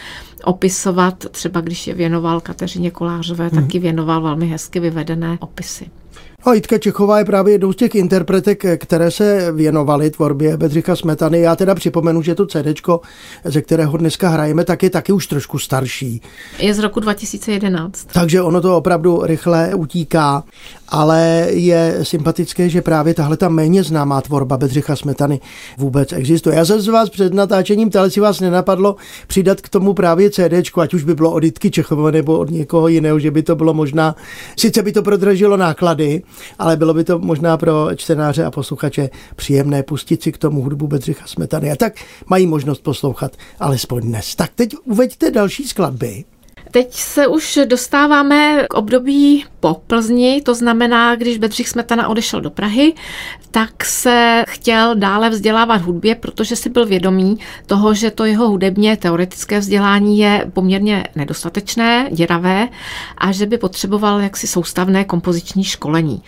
opisovat, 0.44 1.24
třeba 1.30 1.60
když 1.60 1.86
je 1.86 1.94
věnoval 1.94 2.40
Kateřině 2.40 2.90
Kolářové, 2.90 3.48
hmm. 3.48 3.62
taky 3.62 3.78
věnoval 3.78 4.22
velmi 4.22 4.46
hezky 4.46 4.80
vyvedené 4.80 5.38
opisy. 5.40 5.90
A 6.44 6.54
Jitka 6.54 6.78
Čechová 6.78 7.18
je 7.18 7.24
právě 7.24 7.54
jednou 7.54 7.72
z 7.72 7.76
těch 7.76 7.94
interpretek, 7.94 8.64
které 8.76 9.10
se 9.10 9.52
věnovaly 9.52 10.10
tvorbě 10.10 10.56
Bedřicha 10.56 10.96
Smetany. 10.96 11.40
Já 11.40 11.56
teda 11.56 11.74
připomenu, 11.74 12.22
že 12.22 12.34
to 12.34 12.46
CD, 12.46 12.66
ze 13.44 13.62
kterého 13.62 13.96
dneska 13.96 14.28
hrajeme, 14.28 14.64
tak 14.64 14.82
je 14.82 14.90
taky 14.90 15.12
už 15.12 15.26
trošku 15.26 15.58
starší. 15.58 16.22
Je 16.58 16.74
z 16.74 16.78
roku 16.78 17.00
2011. 17.00 18.08
Takže 18.12 18.42
ono 18.42 18.60
to 18.60 18.76
opravdu 18.76 19.20
rychle 19.22 19.74
utíká, 19.74 20.44
ale 20.88 21.46
je 21.50 21.98
sympatické, 22.02 22.68
že 22.68 22.82
právě 22.82 23.14
tahle 23.14 23.36
ta 23.36 23.48
méně 23.48 23.82
známá 23.82 24.20
tvorba 24.20 24.56
Bedřicha 24.56 24.96
Smetany 24.96 25.40
vůbec 25.78 26.12
existuje. 26.12 26.56
Já 26.56 26.64
jsem 26.64 26.80
z 26.80 26.88
vás 26.88 27.10
před 27.10 27.34
natáčením 27.34 27.90
tele 27.90 28.10
si 28.10 28.20
vás 28.20 28.40
nenapadlo 28.40 28.96
přidat 29.26 29.60
k 29.60 29.68
tomu 29.68 29.94
právě 29.94 30.30
CD, 30.30 30.52
ať 30.80 30.94
už 30.94 31.04
by 31.04 31.14
bylo 31.14 31.32
od 31.32 31.44
Jitky 31.44 31.70
Čechové 31.70 32.12
nebo 32.12 32.38
od 32.38 32.50
někoho 32.50 32.88
jiného, 32.88 33.18
že 33.18 33.30
by 33.30 33.42
to 33.42 33.56
bylo 33.56 33.74
možná, 33.74 34.16
sice 34.58 34.82
by 34.82 34.92
to 34.92 35.02
prodražilo 35.02 35.56
náklady, 35.56 36.07
ale 36.58 36.76
bylo 36.76 36.94
by 36.94 37.04
to 37.04 37.18
možná 37.18 37.56
pro 37.56 37.88
čtenáře 37.96 38.44
a 38.44 38.50
posluchače 38.50 39.10
příjemné 39.36 39.82
pustit 39.82 40.22
si 40.22 40.32
k 40.32 40.38
tomu 40.38 40.62
hudbu 40.62 40.86
Bedřicha 40.86 41.26
Smetany. 41.26 41.72
A 41.72 41.76
tak 41.76 41.92
mají 42.26 42.46
možnost 42.46 42.82
poslouchat 42.82 43.32
alespoň 43.60 44.02
dnes. 44.02 44.34
Tak 44.34 44.50
teď 44.54 44.74
uveďte 44.84 45.30
další 45.30 45.64
skladby. 45.64 46.24
Teď 46.70 46.94
se 46.94 47.26
už 47.26 47.58
dostáváme 47.64 48.66
k 48.70 48.74
období 48.74 49.44
po 49.60 49.74
Plzni, 49.86 50.42
to 50.42 50.54
znamená, 50.54 51.16
když 51.16 51.38
Bedřich 51.38 51.68
Smetana 51.68 52.08
odešel 52.08 52.40
do 52.40 52.50
Prahy, 52.50 52.94
tak 53.50 53.84
se 53.84 54.44
chtěl 54.48 54.94
dále 54.94 55.30
vzdělávat 55.30 55.82
hudbě, 55.82 56.14
protože 56.14 56.56
si 56.56 56.70
byl 56.70 56.86
vědomý 56.86 57.38
toho, 57.66 57.94
že 57.94 58.10
to 58.10 58.24
jeho 58.24 58.48
hudebně 58.48 58.96
teoretické 58.96 59.58
vzdělání 59.58 60.18
je 60.18 60.50
poměrně 60.52 61.04
nedostatečné, 61.16 62.08
děravé 62.12 62.68
a 63.18 63.32
že 63.32 63.46
by 63.46 63.58
potřeboval 63.58 64.20
jaksi 64.20 64.46
soustavné 64.46 65.04
kompoziční 65.04 65.64
školení. 65.64 66.22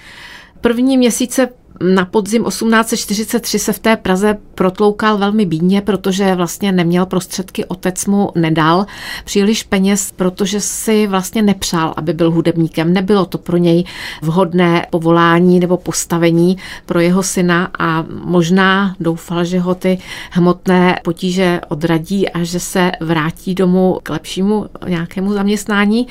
První 0.60 0.98
měsíce 0.98 1.48
na 1.80 2.04
podzim 2.04 2.44
1843 2.44 3.58
se 3.58 3.72
v 3.72 3.78
té 3.78 3.96
Praze 3.96 4.36
protloukal 4.54 5.18
velmi 5.18 5.46
bídně, 5.46 5.80
protože 5.80 6.34
vlastně 6.34 6.72
neměl 6.72 7.06
prostředky, 7.06 7.64
otec 7.64 8.06
mu 8.06 8.30
nedal 8.34 8.86
příliš 9.24 9.62
peněz, 9.62 10.12
protože 10.16 10.60
si 10.60 11.06
vlastně 11.06 11.42
nepřál, 11.42 11.94
aby 11.96 12.12
byl 12.12 12.30
hudebníkem. 12.30 12.92
Nebylo 12.92 13.26
to 13.26 13.38
pro 13.38 13.56
něj 13.56 13.84
vhodné 14.22 14.86
povolání 14.90 15.60
nebo 15.60 15.76
postavení 15.76 16.56
pro 16.86 17.00
jeho 17.00 17.22
syna 17.22 17.70
a 17.78 18.04
možná 18.24 18.96
doufal, 19.00 19.44
že 19.44 19.60
ho 19.60 19.74
ty 19.74 19.98
hmotné 20.30 21.00
potíže 21.04 21.60
odradí 21.68 22.28
a 22.28 22.44
že 22.44 22.60
se 22.60 22.92
vrátí 23.00 23.54
domů 23.54 23.98
k 24.02 24.10
lepšímu 24.10 24.66
nějakému 24.88 25.32
zaměstnání. 25.32 26.06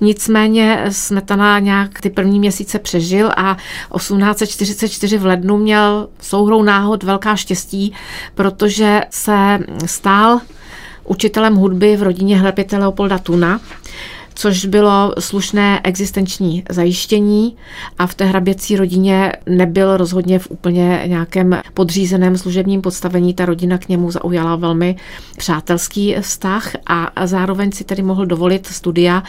Nicméně 0.00 0.84
Smetana 0.88 1.58
nějak 1.58 2.00
ty 2.00 2.10
první 2.10 2.38
měsíce 2.38 2.78
přežil 2.78 3.30
a 3.36 3.56
1844 3.96 5.11
v 5.18 5.26
lednu 5.26 5.56
měl 5.56 6.08
souhrou 6.20 6.62
náhod 6.62 7.02
velká 7.02 7.36
štěstí, 7.36 7.92
protože 8.34 9.00
se 9.10 9.58
stál 9.86 10.40
učitelem 11.04 11.54
hudby 11.54 11.96
v 11.96 12.02
rodině 12.02 12.38
hlepěte 12.38 12.78
Leopolda 12.78 13.18
Tuna, 13.18 13.60
což 14.34 14.64
bylo 14.64 15.14
slušné 15.18 15.80
existenční 15.84 16.64
zajištění 16.70 17.56
a 17.98 18.06
v 18.06 18.14
té 18.14 18.24
hraběcí 18.24 18.76
rodině 18.76 19.32
nebyl 19.46 19.96
rozhodně 19.96 20.38
v 20.38 20.50
úplně 20.50 21.02
nějakém 21.06 21.60
podřízeném 21.74 22.38
služebním 22.38 22.82
podstavení. 22.82 23.34
Ta 23.34 23.44
rodina 23.44 23.78
k 23.78 23.88
němu 23.88 24.10
zaujala 24.10 24.56
velmi 24.56 24.96
přátelský 25.36 26.16
vztah 26.20 26.72
a 26.86 27.26
zároveň 27.26 27.72
si 27.72 27.84
tedy 27.84 28.02
mohl 28.02 28.26
dovolit 28.26 28.66
studia 28.66 29.22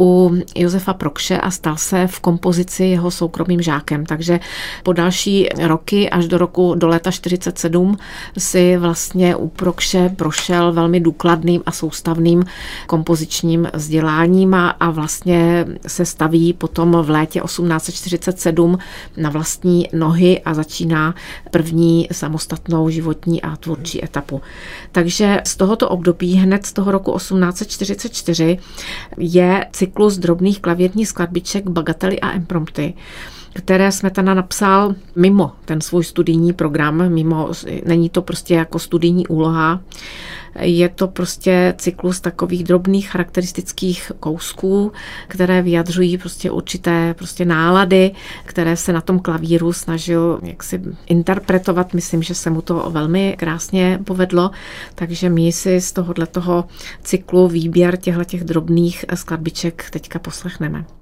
u 0.00 0.32
Josefa 0.54 0.92
Prokše 0.94 1.38
a 1.38 1.50
stal 1.50 1.76
se 1.76 2.06
v 2.06 2.20
kompozici 2.20 2.84
jeho 2.84 3.10
soukromým 3.10 3.62
žákem. 3.62 4.06
Takže 4.06 4.40
po 4.82 4.92
další 4.92 5.48
roky 5.62 6.10
až 6.10 6.28
do 6.28 6.38
roku 6.38 6.74
do 6.74 6.88
léta 6.88 7.10
47 7.10 7.96
si 8.38 8.76
vlastně 8.76 9.36
u 9.36 9.48
Prokše 9.48 10.08
prošel 10.16 10.72
velmi 10.72 11.00
důkladným 11.00 11.62
a 11.66 11.72
soustavným 11.72 12.44
kompozičním 12.86 13.68
vzděláním 13.74 14.47
a, 14.54 14.70
a 14.70 14.90
vlastně 14.90 15.66
se 15.86 16.04
staví 16.04 16.52
potom 16.52 16.92
v 17.02 17.10
létě 17.10 17.40
1847 17.40 18.78
na 19.16 19.30
vlastní 19.30 19.88
nohy 19.92 20.40
a 20.40 20.54
začíná 20.54 21.14
první 21.50 22.08
samostatnou 22.12 22.88
životní 22.88 23.42
a 23.42 23.56
tvůrčí 23.56 24.04
etapu. 24.04 24.42
Takže 24.92 25.40
z 25.46 25.56
tohoto 25.56 25.88
období, 25.88 26.34
hned 26.34 26.66
z 26.66 26.72
toho 26.72 26.92
roku 26.92 27.16
1844, 27.16 28.58
je 29.18 29.66
cyklus 29.72 30.18
drobných 30.18 30.60
klavírních 30.60 31.08
skladbiček 31.08 31.68
Bagately 31.68 32.20
a 32.20 32.30
Imprompty 32.30 32.94
které 33.54 33.92
Smetana 33.92 34.34
napsal 34.34 34.94
mimo 35.16 35.52
ten 35.64 35.80
svůj 35.80 36.04
studijní 36.04 36.52
program, 36.52 37.08
mimo, 37.12 37.50
není 37.84 38.10
to 38.10 38.22
prostě 38.22 38.54
jako 38.54 38.78
studijní 38.78 39.26
úloha, 39.26 39.80
je 40.60 40.88
to 40.88 41.08
prostě 41.08 41.74
cyklus 41.78 42.20
takových 42.20 42.64
drobných 42.64 43.10
charakteristických 43.10 44.12
kousků, 44.20 44.92
které 45.28 45.62
vyjadřují 45.62 46.18
prostě 46.18 46.50
určité 46.50 47.14
prostě 47.14 47.44
nálady, 47.44 48.10
které 48.44 48.76
se 48.76 48.92
na 48.92 49.00
tom 49.00 49.18
klavíru 49.18 49.72
snažil 49.72 50.40
jaksi 50.42 50.82
interpretovat. 51.06 51.94
Myslím, 51.94 52.22
že 52.22 52.34
se 52.34 52.50
mu 52.50 52.62
to 52.62 52.90
velmi 52.90 53.36
krásně 53.38 53.98
povedlo, 54.04 54.50
takže 54.94 55.28
my 55.28 55.52
si 55.52 55.80
z 55.80 55.92
tohohle 55.92 56.26
toho 56.26 56.64
cyklu 57.02 57.48
výběr 57.48 57.96
těchto 57.96 58.24
těch 58.24 58.44
drobných 58.44 59.04
skladbiček 59.14 59.90
teďka 59.90 60.18
poslechneme 60.18 60.97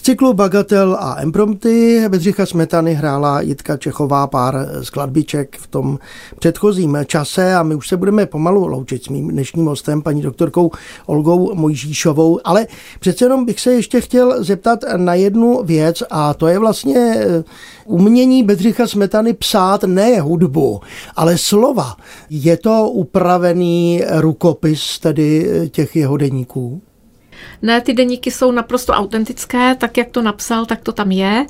cyklu 0.00 0.32
Bagatel 0.32 0.96
a 1.00 1.16
Emprompty 1.20 2.04
Bedřicha 2.08 2.46
Smetany 2.46 2.94
hrála 2.94 3.40
Jitka 3.40 3.76
Čechová 3.76 4.26
pár 4.26 4.68
skladbiček 4.82 5.56
v 5.58 5.66
tom 5.66 5.98
předchozím 6.38 6.98
čase 7.06 7.54
a 7.54 7.62
my 7.62 7.74
už 7.74 7.88
se 7.88 7.96
budeme 7.96 8.26
pomalu 8.26 8.66
loučit 8.66 9.04
s 9.04 9.08
mým 9.08 9.28
dnešním 9.28 9.66
hostem, 9.66 10.02
paní 10.02 10.22
doktorkou 10.22 10.70
Olgou 11.06 11.54
Mojžíšovou, 11.54 12.40
ale 12.44 12.66
přece 13.00 13.24
jenom 13.24 13.44
bych 13.44 13.60
se 13.60 13.72
ještě 13.72 14.00
chtěl 14.00 14.44
zeptat 14.44 14.78
na 14.96 15.14
jednu 15.14 15.62
věc 15.64 16.02
a 16.10 16.34
to 16.34 16.46
je 16.46 16.58
vlastně 16.58 17.14
eh, 17.16 17.44
umění 17.84 18.42
Bedřicha 18.42 18.86
Smetany 18.86 19.32
psát 19.32 19.84
ne 19.84 20.20
hudbu, 20.20 20.80
ale 21.16 21.38
slova. 21.38 21.96
Je 22.30 22.56
to 22.56 22.88
upravený 22.90 24.02
rukopis 24.10 24.98
tedy 24.98 25.50
těch 25.72 25.96
jeho 25.96 26.16
deníků? 26.16 26.82
Ne, 27.62 27.80
ty 27.80 27.92
deníky 27.92 28.30
jsou 28.30 28.52
naprosto 28.52 28.92
autentické, 28.92 29.74
tak 29.74 29.96
jak 29.96 30.08
to 30.10 30.22
napsal, 30.22 30.66
tak 30.66 30.80
to 30.80 30.92
tam 30.92 31.12
je. 31.12 31.46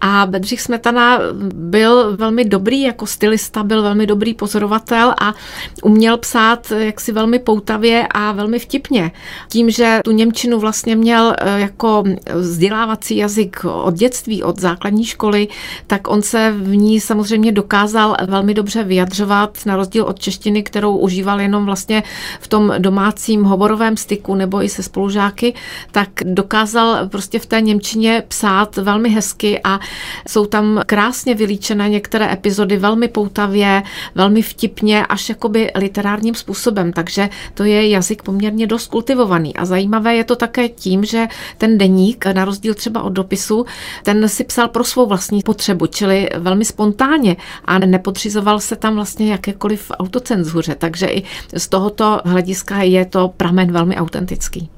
A 0.00 0.26
Bedřich 0.26 0.60
Smetana 0.60 1.18
byl 1.54 2.16
velmi 2.16 2.44
dobrý 2.44 2.82
jako 2.82 3.06
stylista, 3.06 3.62
byl 3.62 3.82
velmi 3.82 4.06
dobrý 4.06 4.34
pozorovatel 4.34 5.14
a 5.20 5.34
uměl 5.82 6.16
psát 6.16 6.72
jaksi 6.78 7.12
velmi 7.12 7.38
poutavě 7.38 8.06
a 8.10 8.32
velmi 8.32 8.58
vtipně. 8.58 9.12
Tím, 9.48 9.70
že 9.70 10.00
tu 10.04 10.10
Němčinu 10.10 10.58
vlastně 10.58 10.96
měl 10.96 11.34
eh, 11.38 11.60
jako 11.60 12.04
vzdělávací 12.34 13.16
jazyk 13.16 13.64
od 13.64 13.94
dětství, 13.94 14.42
od 14.42 14.60
základní 14.60 15.04
školy, 15.04 15.48
tak 15.86 16.08
on 16.08 16.22
se 16.22 16.54
v 16.56 16.76
ní 16.76 17.00
samozřejmě 17.00 17.52
dokázal 17.52 18.16
velmi 18.26 18.54
dobře 18.54 18.84
vyjadřovat, 18.84 19.58
na 19.66 19.76
rozdíl 19.76 20.04
od 20.04 20.18
češtiny, 20.18 20.62
kterou 20.62 20.96
užíval 20.96 21.40
jenom 21.40 21.64
vlastně 21.64 22.02
v 22.40 22.48
tom 22.48 22.72
domácím 22.78 23.44
hovorovém 23.44 23.96
styku 23.96 24.34
nebo 24.34 24.62
i 24.62 24.68
se 24.68 24.82
spolužáky, 24.82 25.54
tak 25.92 26.08
dokázal 26.24 27.08
prostě 27.08 27.38
v 27.38 27.46
té 27.46 27.60
Němčině 27.60 28.22
psát 28.28 28.76
velmi 28.76 29.08
hezky 29.10 29.60
a 29.64 29.80
jsou 30.28 30.46
tam 30.46 30.80
krásně 30.86 31.34
vylíčené 31.34 31.88
některé 31.88 32.32
epizody 32.32 32.76
velmi 32.76 33.08
poutavě, 33.08 33.82
velmi 34.14 34.42
vtipně, 34.42 35.06
až 35.06 35.28
jakoby 35.28 35.70
literárním 35.74 36.34
způsobem, 36.34 36.92
takže 36.92 37.28
to 37.54 37.64
je 37.64 37.88
jazyk 37.88 38.22
poměrně 38.22 38.66
dost 38.66 38.86
kultivovaný. 38.86 39.56
A 39.56 39.64
zajímavé 39.64 40.16
je 40.16 40.24
to 40.24 40.36
také 40.36 40.68
tím, 40.68 41.04
že 41.04 41.28
ten 41.58 41.78
deník, 41.78 42.26
na 42.26 42.44
rozdíl 42.44 42.74
třeba 42.74 43.02
od 43.02 43.12
dopisu, 43.12 43.66
ten 44.02 44.28
si 44.28 44.44
psal 44.44 44.68
pro 44.68 44.84
svou 44.84 45.06
vlastní 45.06 45.42
potřebu, 45.42 45.86
čili 45.86 46.28
velmi 46.38 46.64
spontánně 46.64 47.36
a 47.64 47.78
nepodřizoval 47.78 48.60
se 48.60 48.76
tam 48.76 48.94
vlastně 48.94 49.32
jakékoliv 49.32 49.92
autocenzuře. 49.94 50.74
Takže 50.74 51.06
i 51.06 51.22
z 51.56 51.68
tohoto 51.68 52.20
hlediska 52.24 52.82
je 52.82 53.04
to 53.04 53.28
pramen 53.36 53.72
velmi 53.72 53.96
autentický. 53.96 54.70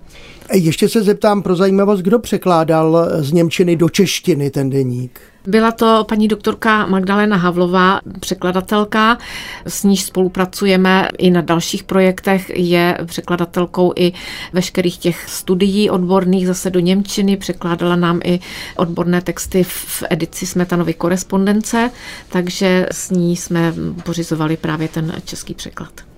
Ještě 0.53 0.89
se 0.89 1.03
zeptám 1.03 1.43
pro 1.43 1.57
zajímavost, 1.57 2.01
kdo 2.01 2.19
překládal 2.19 3.09
z 3.19 3.33
Němčiny 3.33 3.77
do 3.77 3.89
češtiny 3.89 4.51
ten 4.51 4.71
deník? 4.71 5.21
Byla 5.47 5.73
to 5.73 6.05
paní 6.09 6.29
doktorka 6.29 6.87
Magdalena 6.87 7.37
Havlová, 7.37 8.01
překladatelka, 8.21 9.19
s 9.67 9.83
níž 9.85 10.03
spolupracujeme 10.03 11.09
i 11.19 11.31
na 11.31 11.41
dalších 11.41 11.83
projektech. 11.85 12.51
Je 12.55 12.99
překladatelkou 13.05 13.93
i 13.97 14.13
veškerých 14.53 14.99
těch 14.99 15.29
studií 15.29 15.91
odborných 15.91 16.47
zase 16.47 16.71
do 16.71 16.81
Němčiny. 16.81 17.37
Překládala 17.37 17.97
nám 17.97 18.21
i 18.25 18.41
odborné 18.77 19.21
texty 19.21 19.65
v 19.65 20.03
edici 20.11 20.47
Smetanovy 20.47 20.95
korespondence, 20.95 21.91
takže 22.29 22.87
s 22.93 23.11
ní 23.11 23.37
jsme 23.37 23.75
pořizovali 24.05 24.57
právě 24.57 24.89
ten 24.89 25.13
český 25.25 25.55
překlad. 25.55 26.12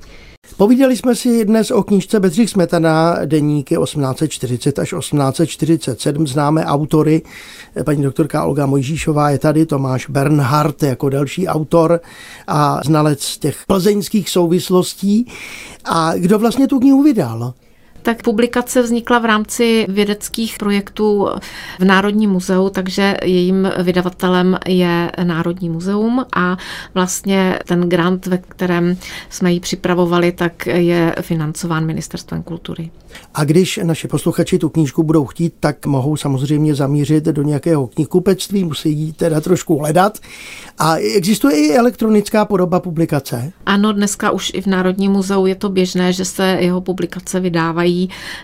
Povídali 0.57 0.97
jsme 0.97 1.15
si 1.15 1.45
dnes 1.45 1.71
o 1.71 1.83
knížce 1.83 2.21
Bedřich 2.21 2.51
Smetana, 2.51 3.17
deníky 3.25 3.77
1840 3.85 4.79
až 4.79 4.95
1847. 4.99 6.27
Známe 6.27 6.65
autory, 6.65 7.23
paní 7.85 8.03
doktorka 8.03 8.45
Olga 8.45 8.67
Mojžíšová 8.67 9.31
je 9.31 9.39
tady, 9.39 9.67
Tomáš 9.67 10.07
Bernhardt 10.11 10.83
jako 10.83 11.09
další 11.09 11.49
autor 11.49 12.01
a 12.47 12.81
znalec 12.85 13.39
těch 13.39 13.57
plzeňských 13.67 14.31
souvislostí. 14.31 15.27
A 15.85 16.15
kdo 16.17 16.39
vlastně 16.39 16.69
tu 16.69 16.81
knihu 16.81 17.03
vydal? 17.03 17.55
Tak 18.05 18.23
publikace 18.23 18.83
vznikla 18.83 19.19
v 19.19 19.25
rámci 19.25 19.87
vědeckých 19.88 20.57
projektů 20.59 21.29
v 21.81 21.85
Národním 21.85 22.31
muzeu, 22.31 22.69
takže 22.69 23.17
jejím 23.25 23.71
vydavatelem 23.83 24.59
je 24.67 25.12
Národní 25.25 25.69
muzeum 25.69 26.25
a 26.37 26.57
vlastně 26.95 27.59
ten 27.67 27.88
grant, 27.88 28.27
ve 28.27 28.38
kterém 28.38 28.97
jsme 29.31 29.53
ji 29.53 29.61
připravovali, 29.61 30.33
tak 30.33 30.67
je 30.67 31.14
financován 31.21 31.87
Ministerstvem 31.87 32.43
kultury. 32.43 32.90
A 33.35 33.45
když 33.45 33.81
naši 33.83 34.09
posluchači 34.09 34.59
tu 34.59 34.69
knížku 34.69 35.03
budou 35.03 35.25
chtít, 35.25 35.55
tak 35.61 35.87
mohou 35.87 36.17
samozřejmě 36.17 36.75
zamířit 36.75 37.25
do 37.25 37.43
nějakého 37.43 37.87
knihkupectví, 37.87 38.64
musí 38.64 38.93
ji 38.93 39.12
teda 39.12 39.40
trošku 39.40 39.79
hledat. 39.79 40.19
A 40.79 40.97
existuje 40.97 41.57
i 41.57 41.77
elektronická 41.77 42.45
podoba 42.45 42.81
publikace? 42.81 43.53
Ano, 43.67 43.93
dneska 43.93 44.31
už 44.31 44.51
i 44.55 44.61
v 44.61 44.67
Národním 44.67 45.12
muzeu 45.12 45.47
je 45.47 45.55
to 45.55 45.69
běžné, 45.69 46.12
že 46.12 46.25
se 46.25 46.57
jeho 46.61 46.81
publikace 46.81 47.40
vydávají 47.40 47.94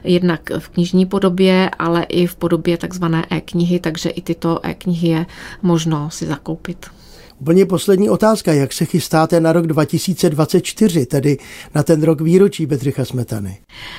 jednak 0.05 0.51
v 0.59 0.69
knižní 0.69 1.07
podobě, 1.07 1.71
ale 1.79 2.03
i 2.03 2.27
v 2.27 2.35
podobě 2.37 2.77
takzvané 2.77 3.27
e-knihy, 3.31 3.81
takže 3.81 4.11
i 4.11 4.21
tyto 4.23 4.67
e-knihy 4.67 5.09
je 5.09 5.27
možno 5.63 6.11
si 6.11 6.27
zakoupit. 6.27 7.00
Úplně 7.40 7.66
poslední 7.66 8.11
otázka. 8.11 8.53
Jak 8.53 8.72
se 8.72 8.85
chystáte 8.85 9.40
na 9.40 9.53
rok 9.53 9.66
2024, 9.66 11.07
tedy 11.07 11.38
na 11.74 11.83
ten 11.83 12.03
rok 12.03 12.20
výročí 12.20 12.66
Bedřicha 12.66 13.05
Smetany? 13.05 13.59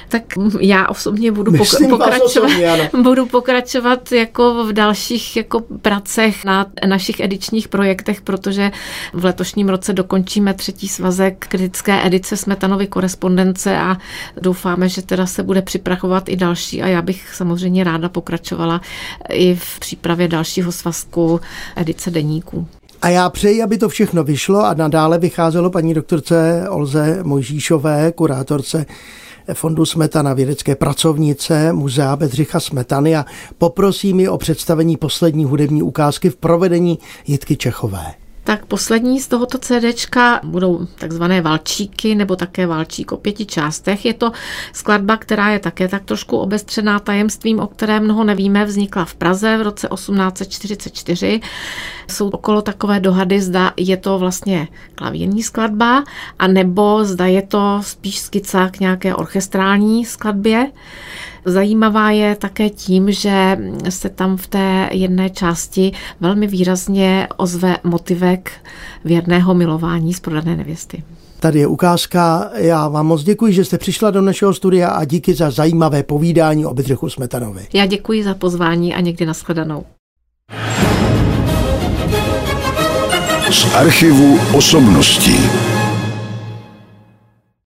Tak 0.10 0.24
já 0.60 0.88
osobně 0.88 1.32
budu 1.32 1.52
pok- 1.52 1.90
pokračovat, 1.90 2.26
osobně, 2.26 2.90
budu 3.04 3.26
pokračovat 3.26 4.12
jako 4.12 4.66
v 4.66 4.74
dalších 4.74 5.38
jako 5.38 5.60
pracech 5.82 6.46
na 6.46 6.66
našich 6.88 7.20
edičních 7.20 7.68
projektech, 7.68 8.22
protože 8.22 8.72
v 9.14 9.26
letošním 9.26 9.70
roce 9.70 9.94
dokončíme 9.94 10.54
třetí 10.54 10.88
svazek 10.88 11.46
kritické 11.50 12.06
edice 12.06 12.38
Smetanovy 12.38 12.88
korespondence 12.88 13.78
a 13.78 13.98
doufáme, 14.42 14.90
že 14.90 15.02
teda 15.02 15.26
se 15.26 15.44
bude 15.44 15.62
připravovat 15.62 16.30
i 16.30 16.36
další 16.36 16.82
a 16.82 16.88
já 16.88 17.02
bych 17.02 17.36
samozřejmě 17.36 17.84
ráda 17.84 18.10
pokračovala 18.10 18.82
i 19.30 19.56
v 19.56 19.80
přípravě 19.80 20.28
dalšího 20.28 20.72
svazku 20.72 21.40
edice 21.76 22.12
deníků. 22.12 22.68
A 23.02 23.10
já 23.10 23.30
přeji, 23.30 23.64
aby 23.64 23.78
to 23.78 23.90
všechno 23.90 24.24
vyšlo 24.24 24.66
a 24.66 24.74
nadále 24.74 25.18
vycházelo 25.20 25.70
paní 25.70 25.94
doktorce 25.94 26.66
Olze 26.70 27.20
Mojžíšové, 27.24 28.12
kurátorce 28.12 28.86
Fondu 29.54 29.86
Smetana 29.86 30.34
vědecké 30.34 30.76
pracovnice 30.76 31.74
Muzea 31.74 32.16
Bedřicha 32.16 32.60
Smetany 32.60 33.16
a 33.16 33.26
poprosím 33.58 34.20
ji 34.20 34.28
o 34.28 34.38
představení 34.38 34.98
poslední 34.98 35.46
hudební 35.46 35.84
ukázky 35.84 36.30
v 36.30 36.36
provedení 36.36 37.00
Jitky 37.28 37.58
Čechové. 37.58 38.14
Tak 38.44 38.66
poslední 38.66 39.20
z 39.20 39.28
tohoto 39.28 39.58
CDčka 39.58 40.40
budou 40.44 40.88
takzvané 41.00 41.42
valčíky 41.42 42.16
nebo 42.16 42.36
také 42.36 42.68
valčík 42.68 43.12
o 43.12 43.18
pěti 43.18 43.46
částech. 43.46 44.06
Je 44.06 44.14
to 44.14 44.32
skladba, 44.74 45.18
která 45.18 45.50
je 45.50 45.60
také 45.60 45.88
tak 45.88 46.04
trošku 46.06 46.38
obestřená 46.38 47.00
tajemstvím, 47.00 47.60
o 47.60 47.68
které 47.68 48.00
mnoho 48.00 48.24
nevíme. 48.24 48.66
Vznikla 48.66 49.06
v 49.06 49.16
Praze 49.16 49.58
v 49.58 49.62
roce 49.62 49.88
1844. 49.96 51.42
Jsou 52.08 52.30
okolo 52.30 52.62
takové 52.62 53.00
dohady, 53.00 53.42
zda 53.42 53.74
je 53.78 53.98
to 53.98 54.20
vlastně 54.20 54.68
klavírní 54.96 55.44
skladba, 55.44 56.04
a 56.40 56.48
nebo 56.48 57.06
zda 57.06 57.26
je 57.26 57.42
to 57.42 57.80
spíš 57.82 58.20
skica 58.20 58.70
k 58.70 58.80
nějaké 58.80 59.16
orchestrální 59.16 60.06
skladbě. 60.06 60.72
Zajímavá 61.46 62.12
je 62.12 62.36
také 62.36 62.70
tím, 62.70 63.12
že 63.12 63.58
se 63.90 64.10
tam 64.10 64.38
v 64.38 64.48
té 64.48 64.90
jedné 64.92 65.30
části 65.30 65.92
velmi 66.20 66.48
výrazně 66.48 67.28
ozve 67.38 67.78
motivek 67.84 68.52
věrného 69.06 69.54
milování 69.54 70.14
z 70.14 70.20
prodané 70.20 70.56
nevěsty. 70.56 71.04
Tady 71.40 71.60
je 71.60 71.68
ukázka. 71.68 72.50
Já 72.56 72.88
vám 72.88 73.08
moc 73.08 73.24
děkuji, 73.24 73.54
že 73.54 73.66
jste 73.66 73.78
přišla 73.78 74.12
do 74.12 74.22
našeho 74.22 74.54
studia 74.54 74.90
a 74.90 75.06
díky 75.06 75.34
za 75.34 75.52
zajímavé 75.52 76.04
povídání 76.04 76.66
o 76.66 76.74
Bedřichu 76.74 77.10
Smetanovi. 77.10 77.68
Já 77.74 77.86
děkuji 77.86 78.24
za 78.24 78.34
pozvání 78.34 78.94
a 78.96 79.00
někdy 79.00 79.26
nashledanou. 79.26 79.84
Z 83.52 83.76
archivu 83.76 84.40
osobností. 84.54 85.38